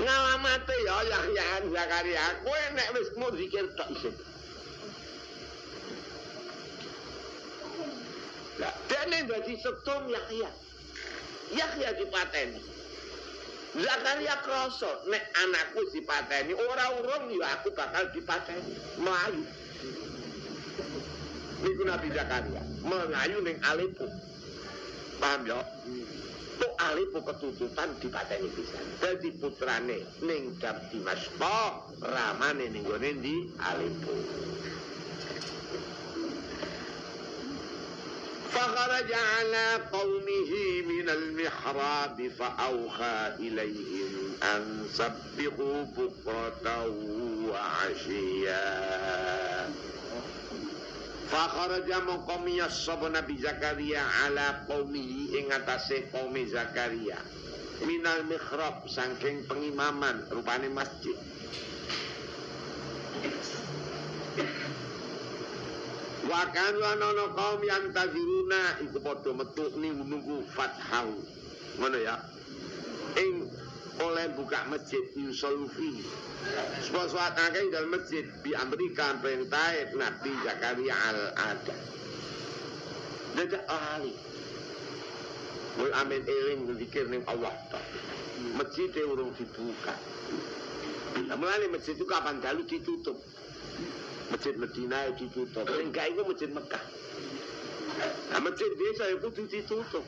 [0.00, 4.16] Ngalamate ya Yahya Zakaria, kowe nek wis mau zikir tok isin.
[8.56, 10.48] Lah, dene dadi setum Yahya.
[11.52, 12.60] Yahya dipateni.
[13.76, 18.72] Zakaria kroso, nek anakku dipateni, ora urung ya aku bakal dipateni.
[18.96, 19.44] Melayu.
[21.60, 24.08] Niku Nabi Zakaria, melayu ning Aleppo.
[25.20, 25.60] Paham ya?
[26.59, 28.85] Tuk Aleppo ketutupan dipateni pisan.
[29.01, 34.13] Dadi putrane ning Dam Dimashqa, ramane ning gone di Aleppo.
[38.49, 46.67] فخرج على قومه من المحراب فأوحى إليهم أن سبحوا بكرة
[47.49, 48.65] وعشيا
[51.34, 56.06] Fakharaja mongko miyas sapa Nabi Zakaria ala qaumihi ing atase
[56.46, 57.18] Zakaria.
[57.82, 61.18] Minal mihrab saking pengimaman rupane masjid.
[66.30, 71.18] Wa kanu ana kaum yang taziruna iku padha metu nunggu fathahu.
[71.82, 72.14] Ngono ya.
[73.18, 73.50] Ing
[74.02, 76.02] oleh buka masjid Yusolufi.
[76.90, 81.76] Suat-suat akeh dalam masjid di Amerika perintah Nabi Zakaria al-Ada.
[83.34, 84.14] Dadak ahli.
[85.74, 87.82] Mul amin eling zikir ning Allah tok.
[88.54, 89.94] Masjid dibuka.
[91.14, 93.18] Nah, mulane masjid itu kapan dalu ditutup.
[94.30, 95.66] Masjid Medina ditutup.
[95.70, 96.84] Enggak itu masjid Mekah.
[98.34, 100.04] Nah, masjid desa itu ditutup.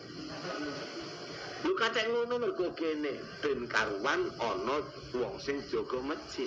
[1.66, 4.78] Lu kate ngono mergo kene ben karuan ana
[5.10, 6.46] wong sing jaga masjid.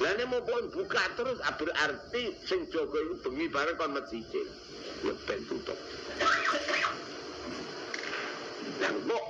[0.00, 0.40] Lah nek mau
[0.72, 4.24] buka terus ah, berarti sing jaga iku bengi bareng kon masjid.
[5.04, 5.76] Ya ben tutup.
[8.80, 9.24] Lah kok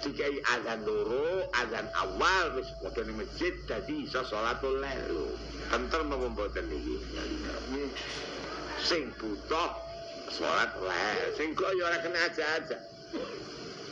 [0.00, 5.28] dikai azan loro, azan awal wis padha ning masjid dadi iso salatul lail.
[5.68, 6.96] Tentrem apa mboten iki?
[8.80, 9.76] Sing butuh
[10.32, 12.80] salat lail, sing kok ya ora kena aja-aja.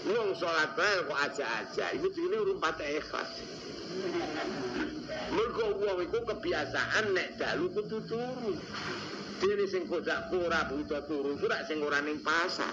[0.01, 3.45] Wong salat lail kok aja-aja, iku jenenge urung patah ikhlas.
[5.37, 8.57] Mergo wong iku kebiasaan nek dalu kudu turu.
[9.41, 12.73] Dene sing kodak ora butuh turu, ora sing ora ning pasar.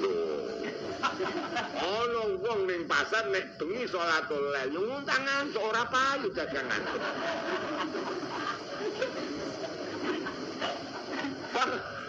[0.00, 0.64] Loh.
[2.00, 6.82] Ana wong ning pasar nek bengi salatul lail nguntang ngantuk ora payu dagangan.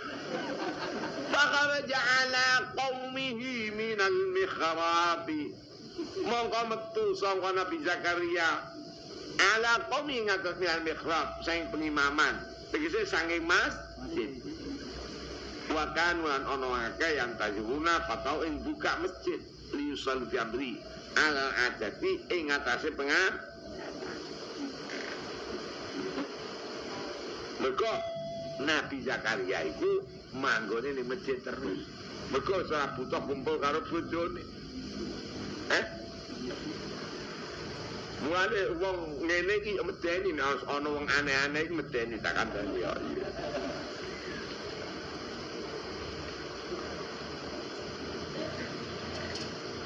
[1.42, 5.50] Fakaraja ala qawmihi minal mikhrabi
[6.22, 8.62] Mongko metu sangka Nabi Zakaria
[9.58, 12.38] Ala qawmi ngatas minal mikhrab Saing pengimaman
[12.70, 14.38] Tegese sanging masjid
[15.74, 19.42] Wakan wan ono ake yang tajuna Patau ing buka masjid
[19.74, 20.78] Liusal fiabri
[21.18, 23.50] Ala adati ing atase pengah
[27.66, 27.94] Mereka
[28.62, 31.84] Nabi Zakaria itu manggone ning masjid terus.
[32.32, 34.44] Mergo ora butuh kumpul karo bojone.
[35.72, 35.86] Eh?
[38.22, 42.94] Mulane wong ngene iki medeni nek ana wong aneh-aneh iki medeni tak kandhani ya.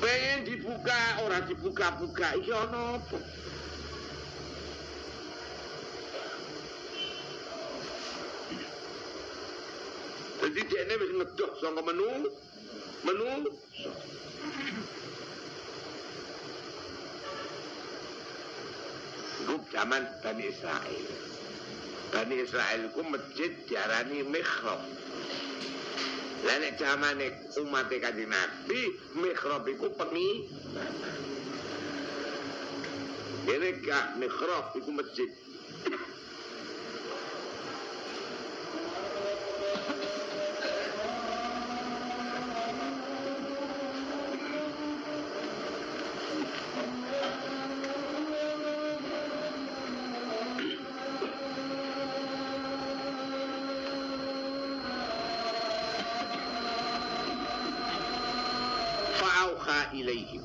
[0.03, 3.17] Pengen dibuka, ora dibuka-buka, iki ana apa?
[10.45, 12.29] Jadi dia ini wis ngedoh sangka menu,
[13.01, 13.49] menu.
[19.41, 21.05] Iku zaman Bani Israel.
[22.13, 24.85] Bani Israel itu masjid diarani mihrab.
[26.45, 27.27] Lah nek zamane
[27.65, 28.81] umat kanjeng Nabi,
[29.17, 30.45] mihrab iku pengi.
[33.49, 35.25] Ini gak mihrab iku masjid.
[60.16, 60.43] Ilaihim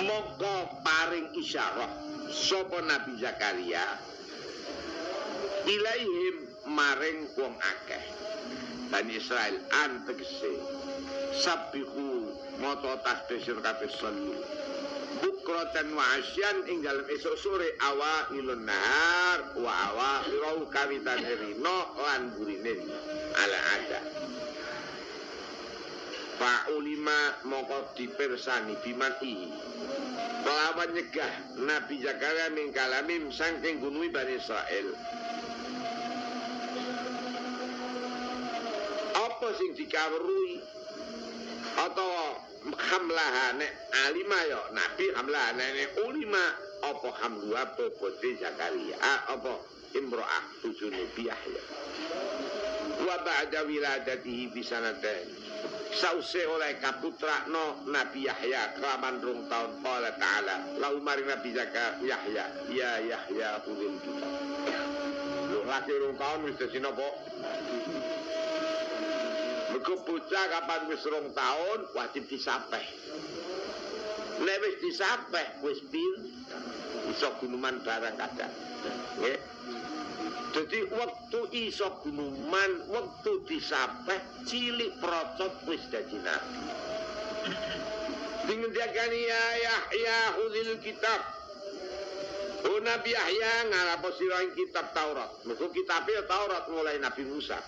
[0.00, 1.92] Mongko paring isyarah.
[2.32, 3.84] Sopo Nabi Zakaria?
[5.68, 6.36] Ilaihim
[6.72, 8.00] maring wong akeh.
[8.88, 10.56] Bani Israel an tegese
[11.36, 12.32] Sabihu
[12.64, 14.40] moto tasbih sirkate selu.
[15.20, 21.92] Bukrotan wa asyan ing dalam esok sore awa ilun nahar wa awa irau kawitan rino
[22.00, 22.72] lan burine
[23.36, 24.00] ala ada
[26.40, 29.44] Fa'ulima mongko dipersani ihi
[30.40, 34.88] Kelawan nyegah Nabi Zakaria min kalamim sangking gunui Bani Israel.
[39.20, 40.64] Apa sing dikawrui
[41.76, 42.08] Atau
[42.72, 43.72] hamlaha nek
[44.08, 46.44] alima yo Nabi hamlaha nek ulima.
[46.88, 48.96] Apa hamluha bobote Zakaria?
[49.04, 49.60] Ah, Apa
[49.92, 51.62] imro'ah bujuni biyahya
[53.04, 55.39] Wa ba'da wiladatihi bisanatan
[55.90, 61.98] sause oleh kaputra no Nabi Yahya kelaman rung tahun qala ta'ala lau mari Nabi Zaka
[62.02, 64.32] Yahya ya Yahya ulil kitab
[65.50, 67.08] lu lagi rung tahun wis dadi napa?
[69.70, 72.86] Mergo bocah kapan wis rong tahun wajib disapeh.
[74.40, 76.14] Nek wis disapeh wis pil
[77.10, 78.52] iso gunuman barang kadang
[79.18, 79.38] nggih
[80.50, 81.40] Jadi waktu
[81.70, 84.18] iso gunuman, waktu disapeh,
[84.50, 86.58] cilik procot wis dadi nabi.
[88.50, 91.22] Dingendiakan ya Yahya hudil kitab.
[92.66, 95.30] Oh Nabi Yahya ngalapo siraing kitab Taurat.
[95.46, 97.62] Mergo kitabnya Taurat mulai Nabi Musa.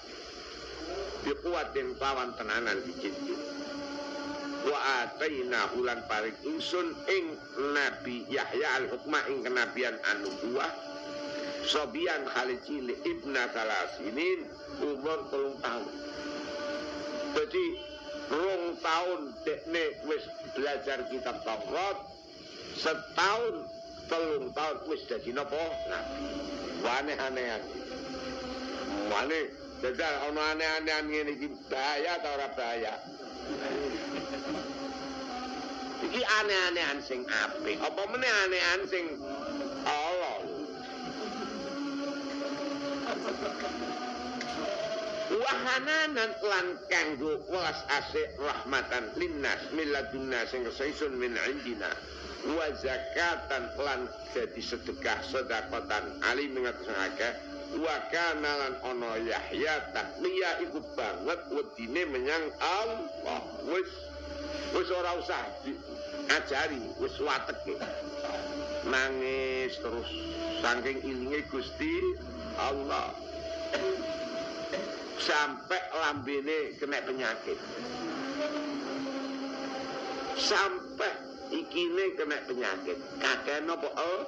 [1.23, 3.39] Dikuatin pawan tenanan dicintin.
[4.67, 7.25] Wa ataina hulan paring ingsun ing
[7.73, 10.92] Nabi Yahya al-hukma ing kenabian anu buah
[11.63, 14.47] Sobian kali cilik ibna salasinin
[14.83, 15.87] umur telung tahun.
[17.33, 17.65] Jadi
[18.29, 20.25] rong tahun dekne wis
[20.59, 21.99] belajar kitab Taurat
[22.75, 23.71] setahun
[24.11, 26.17] telung tahun wis dadi napa nabi.
[26.83, 27.79] Wane aneh-aneh.
[29.07, 29.41] Wane
[29.87, 32.95] dadal ana aneh-aneh ngene iki bahaya ta ora bahaya?
[36.13, 39.17] iki aneh-anehan sing apik apa meneh anehan sing
[45.33, 51.91] wahananan lan kanggo welas asih rahmatan linnas milladunna sing saisun min indina.
[52.43, 57.33] Wa zakatan lan jadi sedekah sedekatan ali mengataskan akeh
[57.79, 63.41] wa kana lan ana Yahya takliya iku banget wedine menyang Allah.
[63.71, 63.91] Wis
[64.75, 65.43] wis ora usah
[66.35, 67.79] ajari wis wateke.
[68.91, 70.11] Nangis terus
[70.59, 71.95] saking ilinge Gusti
[72.59, 73.15] Allah
[75.23, 77.59] sampai lambene kena penyakit.
[80.37, 81.13] Sampai
[81.55, 82.99] ikine kena penyakit.
[83.23, 83.89] Kakek nopo?
[83.95, 84.23] Oh.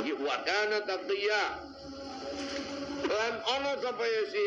[0.00, 1.42] Iki wakana taqiya
[3.10, 4.42] lan ana sapa ya si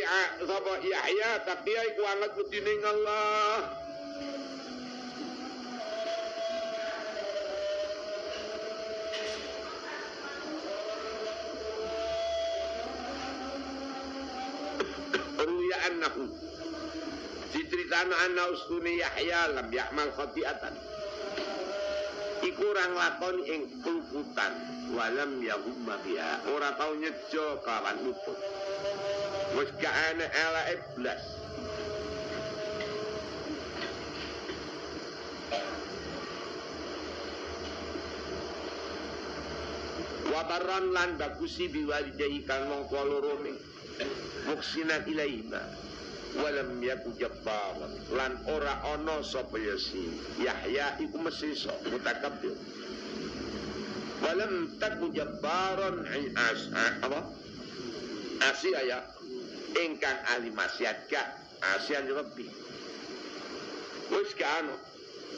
[0.47, 3.82] sapa Yahya taqiya iku anget wedine Allah
[16.03, 16.27] Annahu
[17.55, 20.75] Diceritano anna ustuni Yahya lam ya'mal khati'atan.
[22.43, 24.51] Iku orang lakon ing keluputan
[24.91, 26.43] Walam yahumma biha.
[26.51, 28.35] Ora tau nyejo kawan luput
[29.55, 31.23] Wis ana ala iblas
[40.35, 43.53] Wabaran lan bagusi biwalidayhi kan wong tua lorone
[44.49, 45.61] muksinan ilaihima
[46.41, 50.09] walam yaku jabbaran lan ora ana sapa ya si
[50.41, 52.57] Yahya iku mesti sok mutakabbir
[54.23, 56.07] walam taku jabbaran
[56.39, 56.71] as
[57.03, 57.21] apa?
[58.43, 58.99] Asia ya
[59.77, 61.21] ingkang ahli maksiat ka
[61.75, 62.43] asian rabbi.
[64.11, 64.75] Wis kano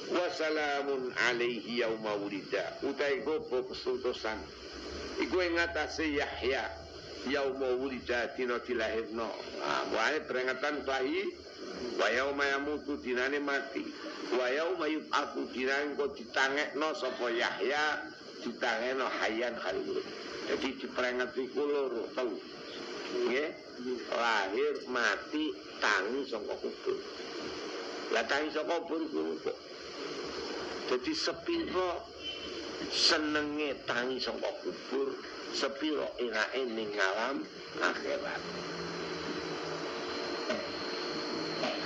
[0.09, 2.65] wasalamun alaihi yauma wulida.
[2.81, 4.37] Utai gopo kesutusan
[5.21, 6.84] iku ing atase Yahya
[7.29, 9.27] yauma wulida dina dilahirno.
[9.63, 11.25] Ah wae peringatan bayi
[11.99, 13.83] wa yauma yamutu dinane mati.
[14.37, 17.83] Wa yauma yub'atsu dinane kok ditangekno sapa Yahya
[18.43, 20.01] ditangekno hayyan khalil
[20.45, 22.37] jadi diperingati ku loro telu.
[23.25, 23.49] Nggih?
[24.13, 25.51] Lahir mati
[25.81, 26.97] tangi saka kubur.
[28.13, 29.57] Lah tangi saka kubur kok
[30.85, 32.14] jadi sepiro
[32.91, 35.15] senenge tangi saka kubur
[35.55, 37.43] sepiro enake ning alam
[37.79, 38.41] akhirat.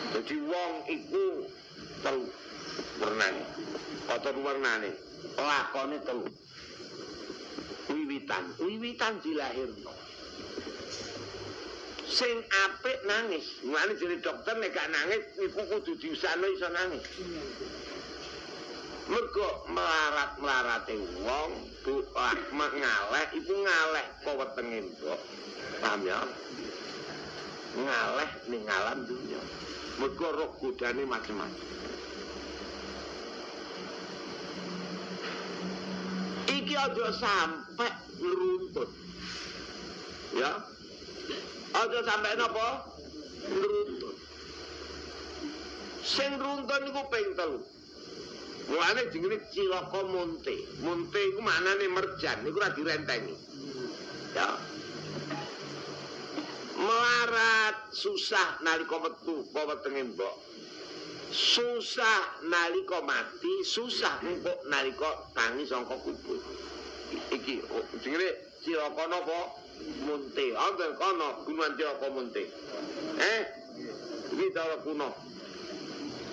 [0.09, 1.25] Jadi wong iku
[2.01, 2.25] telu
[2.97, 3.43] wernane
[4.09, 4.91] kotor wernane
[5.37, 6.27] lakone telu.
[7.89, 9.93] Wiwitan wiwitan dilahirno.
[12.09, 17.05] Sing apik nangis ngene jadi dokter nek gak nangis iku kudu diusahno iso nangis
[19.09, 20.95] mergo melarat-melarate
[21.25, 25.19] wong doa ngaleh iku ngaleh kok wetenge mbok.
[25.81, 26.21] Paham ya?
[27.73, 29.41] Ngaleh ning alam dunya.
[29.97, 31.79] Mergo roh godane macam-macam
[36.69, 37.89] iki aja sampe
[38.21, 38.89] ngeruntut.
[40.37, 40.53] Ya?
[41.73, 42.67] Aja sampe napa?
[43.49, 44.15] Ngeruntut.
[46.05, 47.59] Sing runtun iku ping telu
[48.69, 50.55] Mulane jenenge cilaka munte.
[50.85, 53.33] Munte iku maknane merjan, iku ora direntengi.
[54.37, 54.47] Ya.
[56.77, 60.35] Melarat susah nalika metu apa wetenge mbok.
[61.33, 66.37] Susah nalika mati, susah empuk nalika tangi saka kubur.
[67.33, 68.29] Iki oh, jenenge
[68.61, 69.39] cilaka napa?
[70.05, 70.45] Munte.
[70.53, 72.43] Wonten kono gunung cilaka munte.
[73.17, 73.41] Eh?
[74.29, 75.09] Iki cara kuno.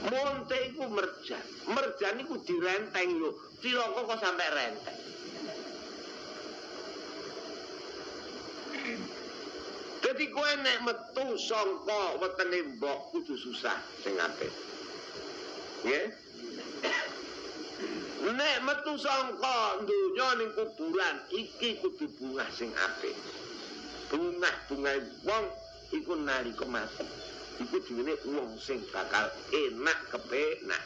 [0.06, 1.42] Monte iku merjan.
[1.66, 3.34] Merjan iku direnteng lho.
[3.58, 4.98] Cilaka kok sampai renteng.
[10.06, 13.74] Jadi kowe nek metu sangka wetenge mbok kudu susah
[14.06, 14.54] sing apik.
[15.82, 16.06] Nggih?
[18.30, 23.18] Nek metu sangka donya ning kuburan iki kudu bunga sing apik.
[24.06, 24.94] Bunga-bunga
[25.26, 25.44] wong
[25.90, 27.25] iku nalika mati.
[27.60, 30.82] Iku jenenge wong sing bakal enak kepenak.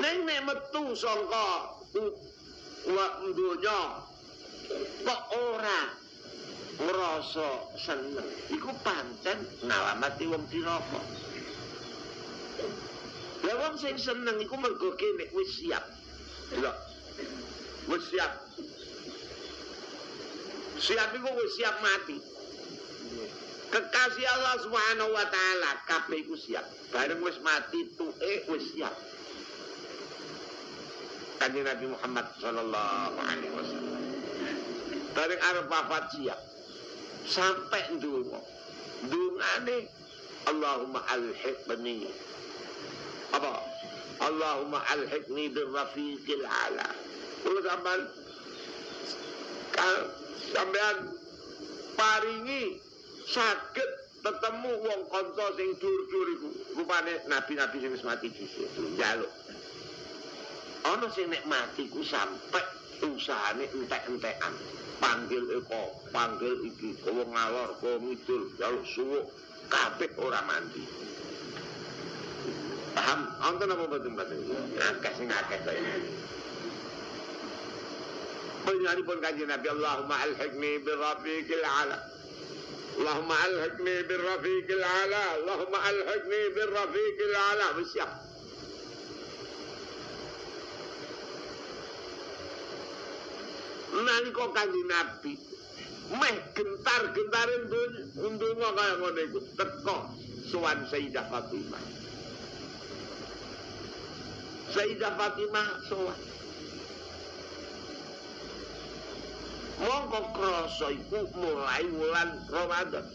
[0.00, 1.76] Neng nek metu sangka
[2.88, 3.06] wa
[3.36, 3.80] donya
[5.04, 5.80] kok ora
[6.80, 8.28] ngrasa seneng.
[8.48, 11.00] Iku pancen ngalamati wong diroko.
[13.44, 15.84] Lah wong sing seneng iku mergo kene wis siap.
[16.56, 16.72] Lho.
[17.92, 18.32] Wis siap.
[20.80, 22.29] Siap iku wis siap mati.
[23.70, 26.66] Kekasih Allah Subhanahu wa taala kabeh iku siap.
[26.90, 28.90] Bareng wis mati tuke wis siap.
[31.38, 34.02] Kanjeng Nabi Muhammad sallallahu alaihi wasallam.
[35.14, 36.40] Bareng arep wafat siap.
[37.30, 38.42] Sampai ndonga.
[39.06, 39.86] Dungane
[40.50, 42.10] Allahumma alhiqni.
[43.30, 43.54] Apa?
[44.18, 46.90] Allahumma alhiqni birrafiqil ala.
[47.46, 48.00] Kulo sampean
[50.52, 50.96] sampean
[51.94, 52.89] paringi
[53.30, 53.90] sakit
[54.20, 56.48] ketemu wong kanca sing dur-dur iku.
[56.82, 59.30] Rupane nabi-nabi sing wis mati dhisik njaluk.
[60.84, 62.60] Ana sing nek mati ku sampe
[63.00, 64.54] usahane entek-entekan.
[65.00, 69.24] Panggil eko panggil iki kowe ngalor kowe ngidul jaluk suwuk.
[69.70, 70.82] Kabeh ora mandi.
[72.90, 73.20] Paham?
[73.38, 74.38] Wonten apa mboten mboten
[74.82, 75.94] akeh sing akeh kaya
[78.60, 82.09] Penyaripun kanjeng Nabi Allahumma alhiqni birrafiqil ala
[82.99, 88.13] اللهم ألحقني بالرفيق الأعلى اللهم ألحقني بالرفيق الأعلى بالسياق
[93.95, 95.33] nalika kanjeng Nabi
[96.19, 97.63] meh gentar-gentarin
[98.19, 99.97] ndonga kaya ngono iku teko
[100.51, 101.83] sowan Sayyidah Fatimah
[104.75, 106.19] Sayyidah Fatimah sowan
[109.80, 113.06] Mongko krasa iku mulai wulan Ramadan.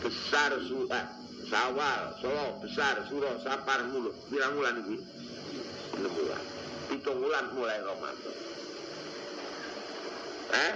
[0.00, 1.06] Besar surat
[1.46, 4.10] sawal solo besar surah sapar mulu.
[4.32, 4.96] Bilang wulan iki?
[5.96, 6.42] 6 bulan
[6.92, 8.34] pitung wulan mulai Ramadan.
[10.46, 10.72] Eh?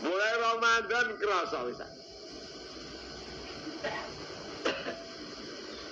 [0.00, 1.86] Mulai Ramadan kerasa bisa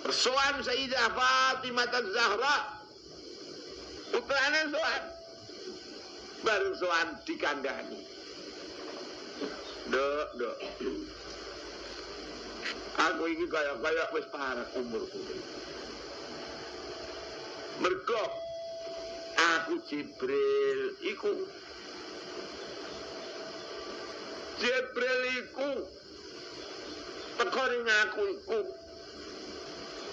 [0.08, 2.56] Soan Sayyidah Fatimah Zahra.
[4.08, 5.02] Putranya soan
[6.42, 8.00] bareng soan dikandani.
[9.88, 10.56] Dok, dok.
[12.98, 15.22] Aku ini kaya-kaya wis parah umurku.
[17.78, 18.24] Mergo
[19.38, 21.30] aku Jibril iku
[24.58, 25.70] Jibril iku
[27.38, 28.60] teko ning aku iku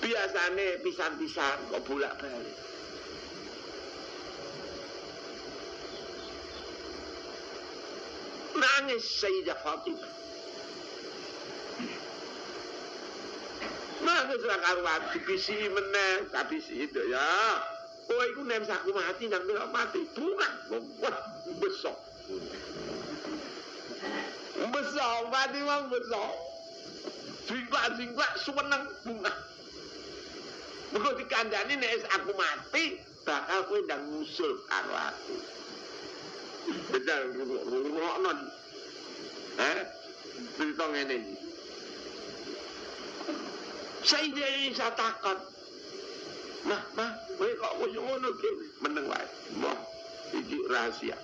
[0.05, 2.74] biasane pisan-pisan kok bolak-balik.
[8.57, 10.13] Nangis Sayyidah Fatimah.
[14.05, 17.31] Nangis lah karuan dibisi meneh, tapi itu ya.
[18.05, 20.45] Oh, itu nem saku mati nang kira mati bunga.
[21.01, 21.17] Wah,
[21.57, 21.97] besok.
[24.61, 26.33] Besok, mati mang besok.
[27.49, 29.33] Singklak suweneng bunga.
[30.93, 35.11] Mergo dikandani nek aku mati, bakal kowe ndang ngusul karo.
[36.65, 37.21] Betul,
[37.69, 38.31] rungokno.
[39.55, 39.79] Eh?
[40.57, 41.35] Cerita ngene iki.
[44.05, 45.39] Sayyidah Isa takon.
[46.65, 48.51] Nah, mah, kowe kok wis ngono ki?
[48.81, 49.27] Meneng wae.
[49.61, 49.77] Mbah,
[50.33, 51.17] iki rahasia.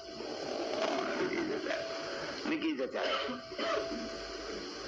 [2.46, 3.10] Niki jajal.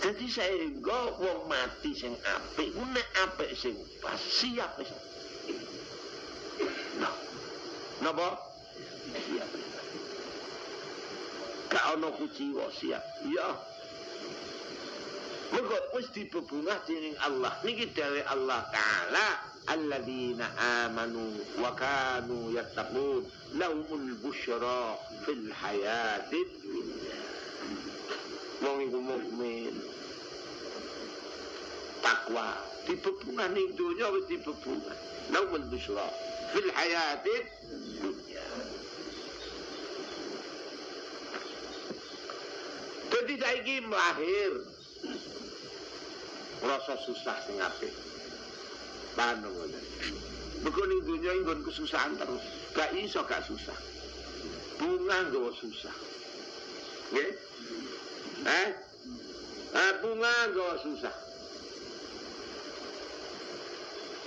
[0.04, 3.74] Jadi sehingga wong mati sing apik, ku nek apik sing
[4.04, 4.92] pas siap wis.
[7.00, 7.16] Nah.
[8.04, 8.53] Napa?
[11.74, 13.02] Gak ana kuciwa siap.
[13.26, 13.50] Ya.
[15.50, 17.50] Mergo wis dibebungah dening Allah.
[17.66, 19.28] Niki dawuh Allah Taala,
[19.74, 20.50] alladzina
[20.86, 23.26] amanu wa kanu yattaqun
[23.58, 27.18] lahumul busyra fil hayatid dunya.
[28.62, 29.74] Wong iku mukmin.
[32.06, 32.54] Takwa
[32.86, 34.98] dibebungah ning dunya wis dibebungah.
[35.34, 36.06] Lahumul busyra
[36.54, 37.46] fil hayatid
[37.98, 38.23] dunya.
[43.24, 44.52] Jadi saiki lahir
[46.60, 47.96] rasa susah sing apik.
[49.16, 49.80] Paham ngono.
[50.60, 52.44] Mergo ning dunya nggon kesusahan terus.
[52.76, 53.80] Gak iso gak susah.
[54.76, 55.96] Bunga nggawa susah.
[57.16, 57.32] Nggih?
[58.44, 58.70] Eh?
[59.72, 61.16] Eh bunga nggawa susah.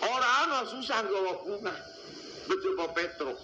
[0.08, 1.74] Ora ana susah nggawa bunga.
[2.48, 3.36] Becoba Petro.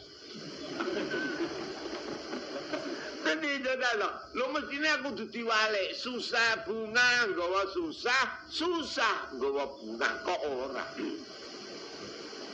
[3.32, 10.36] Jadi jadalo, lo mestinya aku duti wale, susah bunga, gawa susah, susah gawa bunga, kok
[10.52, 10.84] ora.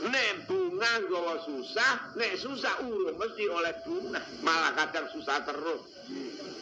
[0.06, 5.82] Nek bunga gawa susah, nek susah urung mesti oleh bunga, malah kadang susah terus.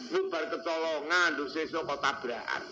[0.09, 2.62] Bubar ketolongan, lu sesok kok tabrakan.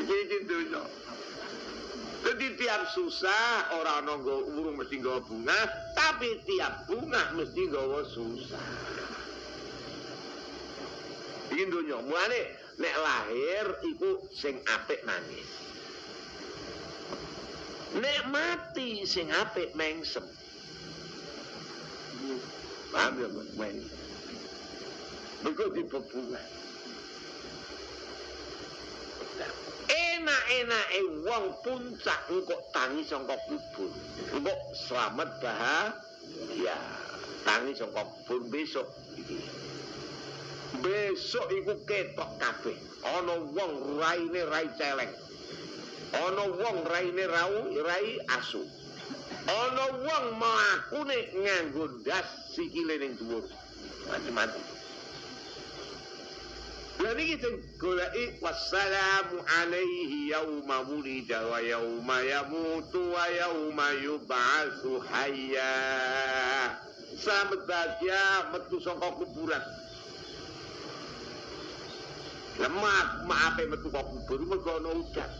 [0.00, 0.16] Jadi
[0.48, 0.80] gitu,
[2.20, 5.60] Jadi tiap susah orang nonggo urung mesti nggawa bunga,
[5.96, 8.66] tapi tiap bunga mesti nggawa susah.
[11.50, 11.98] iki donya.
[12.00, 12.40] Mulane
[12.78, 15.50] nek lahir iku sing apik nangis
[17.98, 20.22] nek mati sing apik mengsem.
[22.90, 23.50] Paham ya Mas
[25.40, 26.46] Mergo dibebungan
[30.20, 33.88] enak-enake wong puncak engko tangi saka kubur
[34.36, 36.76] engko selamat bahagia
[37.48, 38.84] tangi saka kubur besok.
[40.80, 42.76] Besok iku ketok kabeh.
[43.00, 45.12] Ana wong raine rai celeng.
[46.14, 48.62] Ana wong raine rau rai asu.
[49.48, 53.44] Ana wong mlakune nganggo ndas sikile ning dhuwur.
[54.08, 54.79] Macam-macam
[57.00, 65.72] Lah niki jeneng goleki wassalamu alaihi yauma wulida wa yauma yamutu wa yauma yub'atsu hayya.
[67.16, 69.64] Selamat bahagia metu saka kuburan.
[72.60, 75.30] Lemak maaf metu saka kubur mergo ana udan.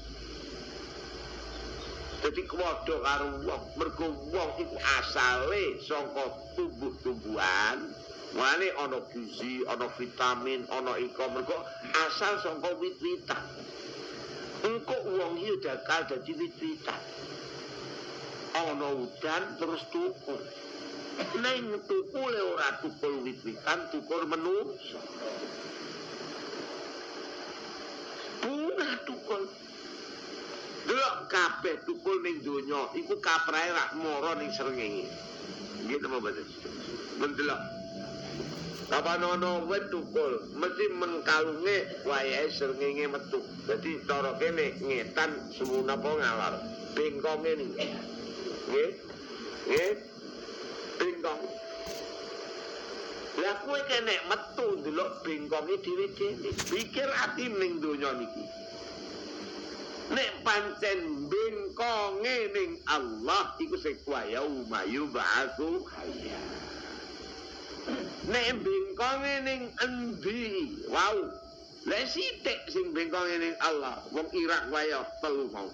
[2.25, 6.25] Jadi kuwado karo wong mergo wong iku asale saka
[6.57, 7.85] tumbuh-tumbuhan
[8.31, 11.59] Mulane ana gizi, ana vitamin, ana iko mergo
[12.07, 13.43] asal saka wit-witan.
[14.63, 17.01] Engko wong iki bakal dadi wit-witan.
[18.55, 20.39] Ana udan terus tukul.
[21.43, 25.03] Neng tukul ora tukul wit-witan, tukul menungso.
[28.47, 29.43] Punah tukul.
[30.87, 35.11] Delok kabeh tukul ning donya iku kaprahe rak mara ning srengenge.
[35.83, 36.47] Nggih napa mboten?
[37.21, 37.80] Mendelok
[38.91, 43.39] Apa nono wet tukul, mesti mengkalunge wayahe srengenge metu.
[43.63, 46.55] Dadi cara kene ngetan semuna apa ngalor.
[46.99, 47.87] Bengkonge niki.
[48.67, 48.91] Nggih.
[49.71, 49.95] Nggih.
[50.99, 51.43] Bengkong.
[53.39, 56.51] Lah kowe kene metu ndelok bengkonge dhewe-dhewe.
[56.75, 58.43] Pikir ati ning donya niki.
[60.11, 66.70] Nek pancen bengkonge ning Allah iku sing kuwaya umayu ba'atsu hayya.
[68.31, 70.45] Nek bengkonge ning endi?
[70.89, 71.19] Wau.
[71.89, 74.93] Lek sithik sing bengkonge ning Allah wong Irak wae
[75.25, 75.69] telu mau.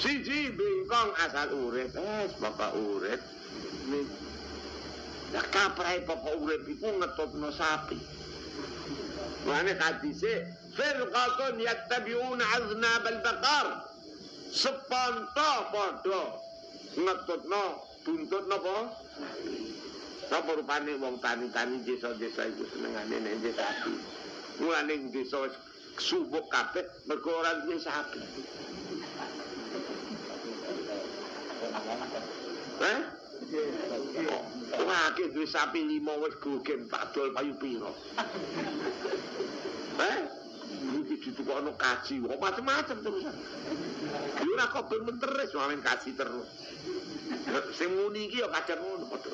[0.00, 1.92] Siji bengkong asal urip.
[1.94, 3.20] Eh bapak urip.
[5.30, 7.98] Ya kaprai bapak urip iku ngetutno sapi.
[9.44, 13.66] Mane hadise firqatun yattabi'una aznab al-baqar
[14.50, 16.22] seponto padha
[16.96, 17.64] ngetutno
[18.04, 18.76] buntut napa
[20.34, 23.94] Sapa rupane wong tani-tani desa-desa iku senengane nek desa sapi.
[24.58, 25.46] Mulane desa
[25.94, 28.18] subuk kabeh mergo ora duwe sapi.
[32.82, 33.00] Hah?
[34.82, 37.94] Wah, duwe sapi lima wis gogen tak dol payu piro.
[40.02, 40.18] Hah?
[40.84, 43.24] Iki ditukokno kaji, kok macam-macam terus.
[44.44, 46.48] Ora kok ben menteres main kaji terus.
[47.72, 49.30] Sing muni iki ya kadang ngono padha.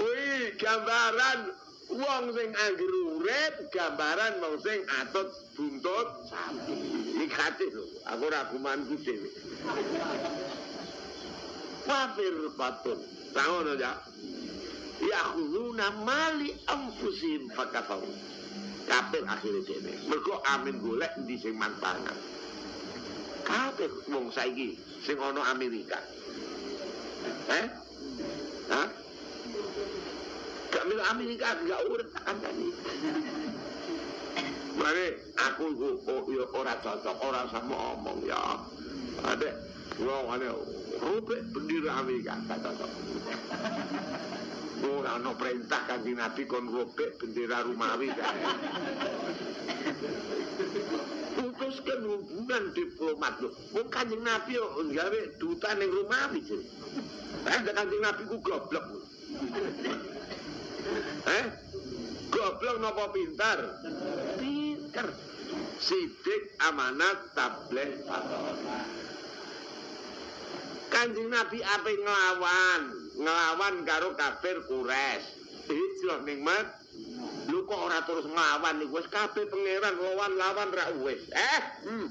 [0.00, 1.38] Wih, gambaran
[1.92, 6.76] wong sing anggere urip, gambaran wong sing atut buntut sapi.
[7.20, 9.28] Iki katik lho, aku ora gumanku dhewe.
[11.88, 13.00] Wafir patun.
[13.32, 13.96] Tangono ya.
[15.00, 18.04] Ya khuzuna mali anfusim fakafau.
[18.88, 19.92] kabeh akhire dene.
[20.08, 22.16] Mergo amin golek endi sing mantangan.
[23.44, 26.00] Kabeh wong saiki sing ana Amerika.
[27.52, 27.66] Eh?
[28.72, 28.88] Hah?
[30.68, 32.68] Kamil Amerika gak urip tak kandani.
[34.76, 35.06] Mare
[35.36, 35.64] aku
[36.04, 38.60] kok yo ora cocok, ora sama omong ya.
[39.24, 39.50] Ada
[40.00, 40.52] wong ana
[41.00, 42.90] rupek bendera Amerika gak cocok.
[44.78, 48.14] ora ana perintah kanjeng Nabi kon robek bendera Romawi
[51.38, 53.50] Putuskan hubungan diplomat lho.
[53.74, 56.62] Wong kanjeng Nabi yo gawe duta ning Romawi sih.
[57.46, 58.86] Eh kanjeng Nabi ku goblok.
[61.26, 61.44] Eh?
[62.28, 63.58] Goblok napa pintar?
[64.38, 65.08] Pintar.
[65.78, 68.04] Sidik amanat tablet
[70.88, 73.08] Kanjeng Nabi ape nglawan?
[73.18, 75.22] ngelawan karo kafir kures
[75.66, 76.66] hijrah nikmat
[77.50, 81.22] lu kok ora terus ngelawan nih wis kabeh pangeran lawan lawan ra wis.
[81.30, 81.60] Eh?
[81.86, 82.06] Hmm.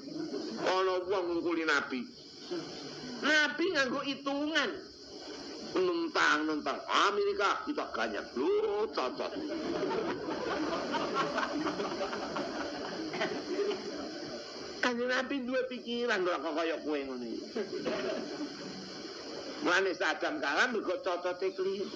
[0.64, 2.04] ana wong ngungkuli nabi.
[3.24, 4.72] Nabi nganggo hitungan.
[5.78, 6.80] Nentang nentang
[7.12, 8.26] Amerika kita banyak.
[8.40, 9.32] Lu cocok.
[14.80, 17.34] Kanjeng Nabi duwe pikiran kok kaya kowe iki.
[19.66, 21.90] Mulane sadam kalah mergo cocote keliru.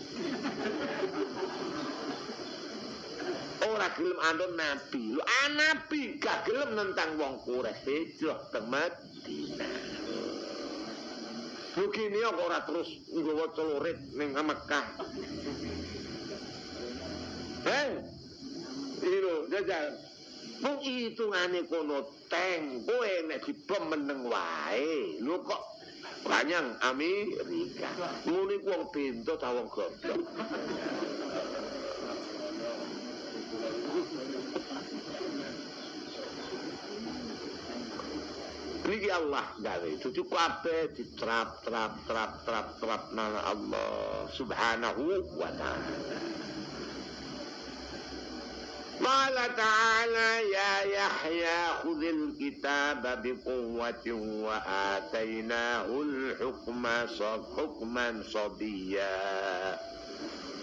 [3.62, 5.14] Ora gelem anut nabi.
[5.14, 9.74] Lho ah, nabi gak gelem nentang wong Quraisy hijrah teng Madinah.
[11.72, 14.86] Begini kok ora terus nggawa celurit ning Mekah.
[17.64, 17.90] Eh?
[19.02, 19.88] Iki lho, jajal.
[20.62, 25.22] Mung hitungane kono teng, kowe nek dibom meneng wae.
[25.24, 25.71] Lho kok
[26.22, 27.90] Banyang Amerika.
[28.26, 30.22] Iku wong bento ta wong goblok.
[38.82, 46.51] Niki Allah gawe cucu kabeh diterap terap terap terap terap nang Allah Subhanahu wa taala.
[49.06, 54.08] قال تعالى يا يحيى خذ الكتاب بقوة
[54.46, 56.88] وآتيناه الحكم
[57.58, 59.80] حكما صبيا.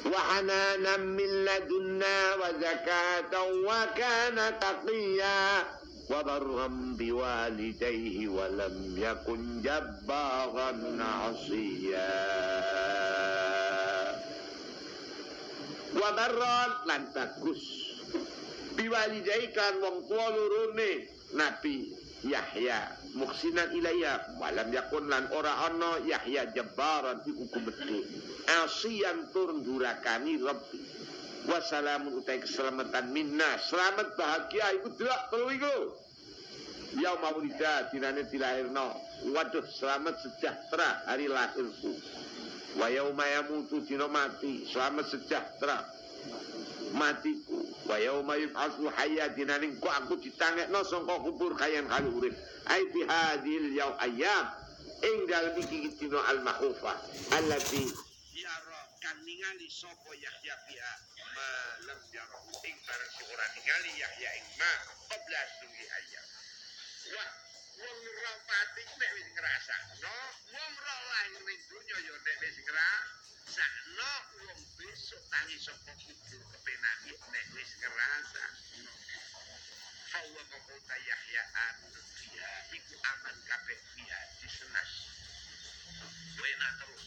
[0.06, 3.32] وحنانا من لدنا وزكاة
[3.66, 5.65] وكان تقيا.
[6.10, 6.66] وبرا
[6.98, 10.70] بوالديه ولم يكن جبارا
[11.01, 12.15] عصيا.
[15.97, 17.77] وبرا لن تكس
[18.78, 21.10] biwalidai kan wong tua lurune.
[21.34, 21.92] Nabi
[22.24, 22.88] Yahya
[23.18, 28.06] muksinan ilaya walam yakun lan ora ana Yahya jabbaran iku kumedhe
[28.62, 30.78] asian tur durakani Rabbi.
[31.48, 33.56] Wassalamun utai keselamatan minna.
[33.66, 35.76] Selamat bahagia iku delok telu iku.
[37.00, 38.92] Yaum maulida dinane dilahirno.
[39.32, 41.92] Waduh selamat sejahtera hari lahirku.
[42.76, 44.68] Wa yauma yamutu dina mati.
[44.68, 45.88] Selamat sejahtera.
[46.92, 47.47] Matiku
[47.89, 52.35] wa yauma yub'atsu hayya dinaning ku aku ditangekno sangka kubur kayan kali urip.
[52.69, 54.47] Ai fi hadhil yaum ayyam.
[54.98, 56.98] Ing dalem iki dina al mahufah
[57.39, 57.86] allati
[58.35, 60.93] yara kan ningali sapa Yahya fiha
[61.39, 64.73] malam yara ing bareng si ora ningali Yahya ing ma.
[65.09, 66.27] Qabla sungi ayyam
[67.15, 67.31] wah
[67.78, 70.16] wong ora pati nek wis ngrasakno
[70.51, 74.12] wong ora lahir ning donya ya nek wis ngrasakno Sakno
[74.44, 78.44] wong besok tangi saka kubur kepenak nek wis kerasa.
[80.12, 83.80] Hawa mengkota Yahya Anudhiya Iku aman kabeh.
[83.96, 84.90] Dia disenas.
[86.36, 87.04] Wena terus.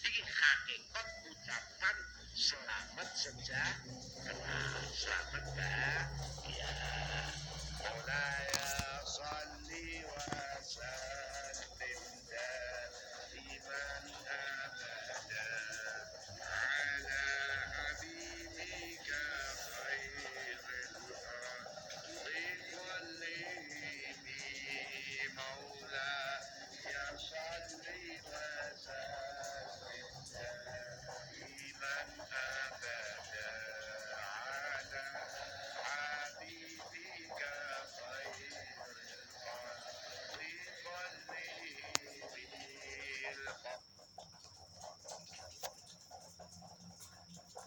[0.00, 1.96] Jadi hakikat ucapan
[2.32, 4.60] selamat sejahtera
[4.96, 6.72] Selamat bahagia ya.
[7.84, 8.48] Mulai
[9.04, 10.35] salli wa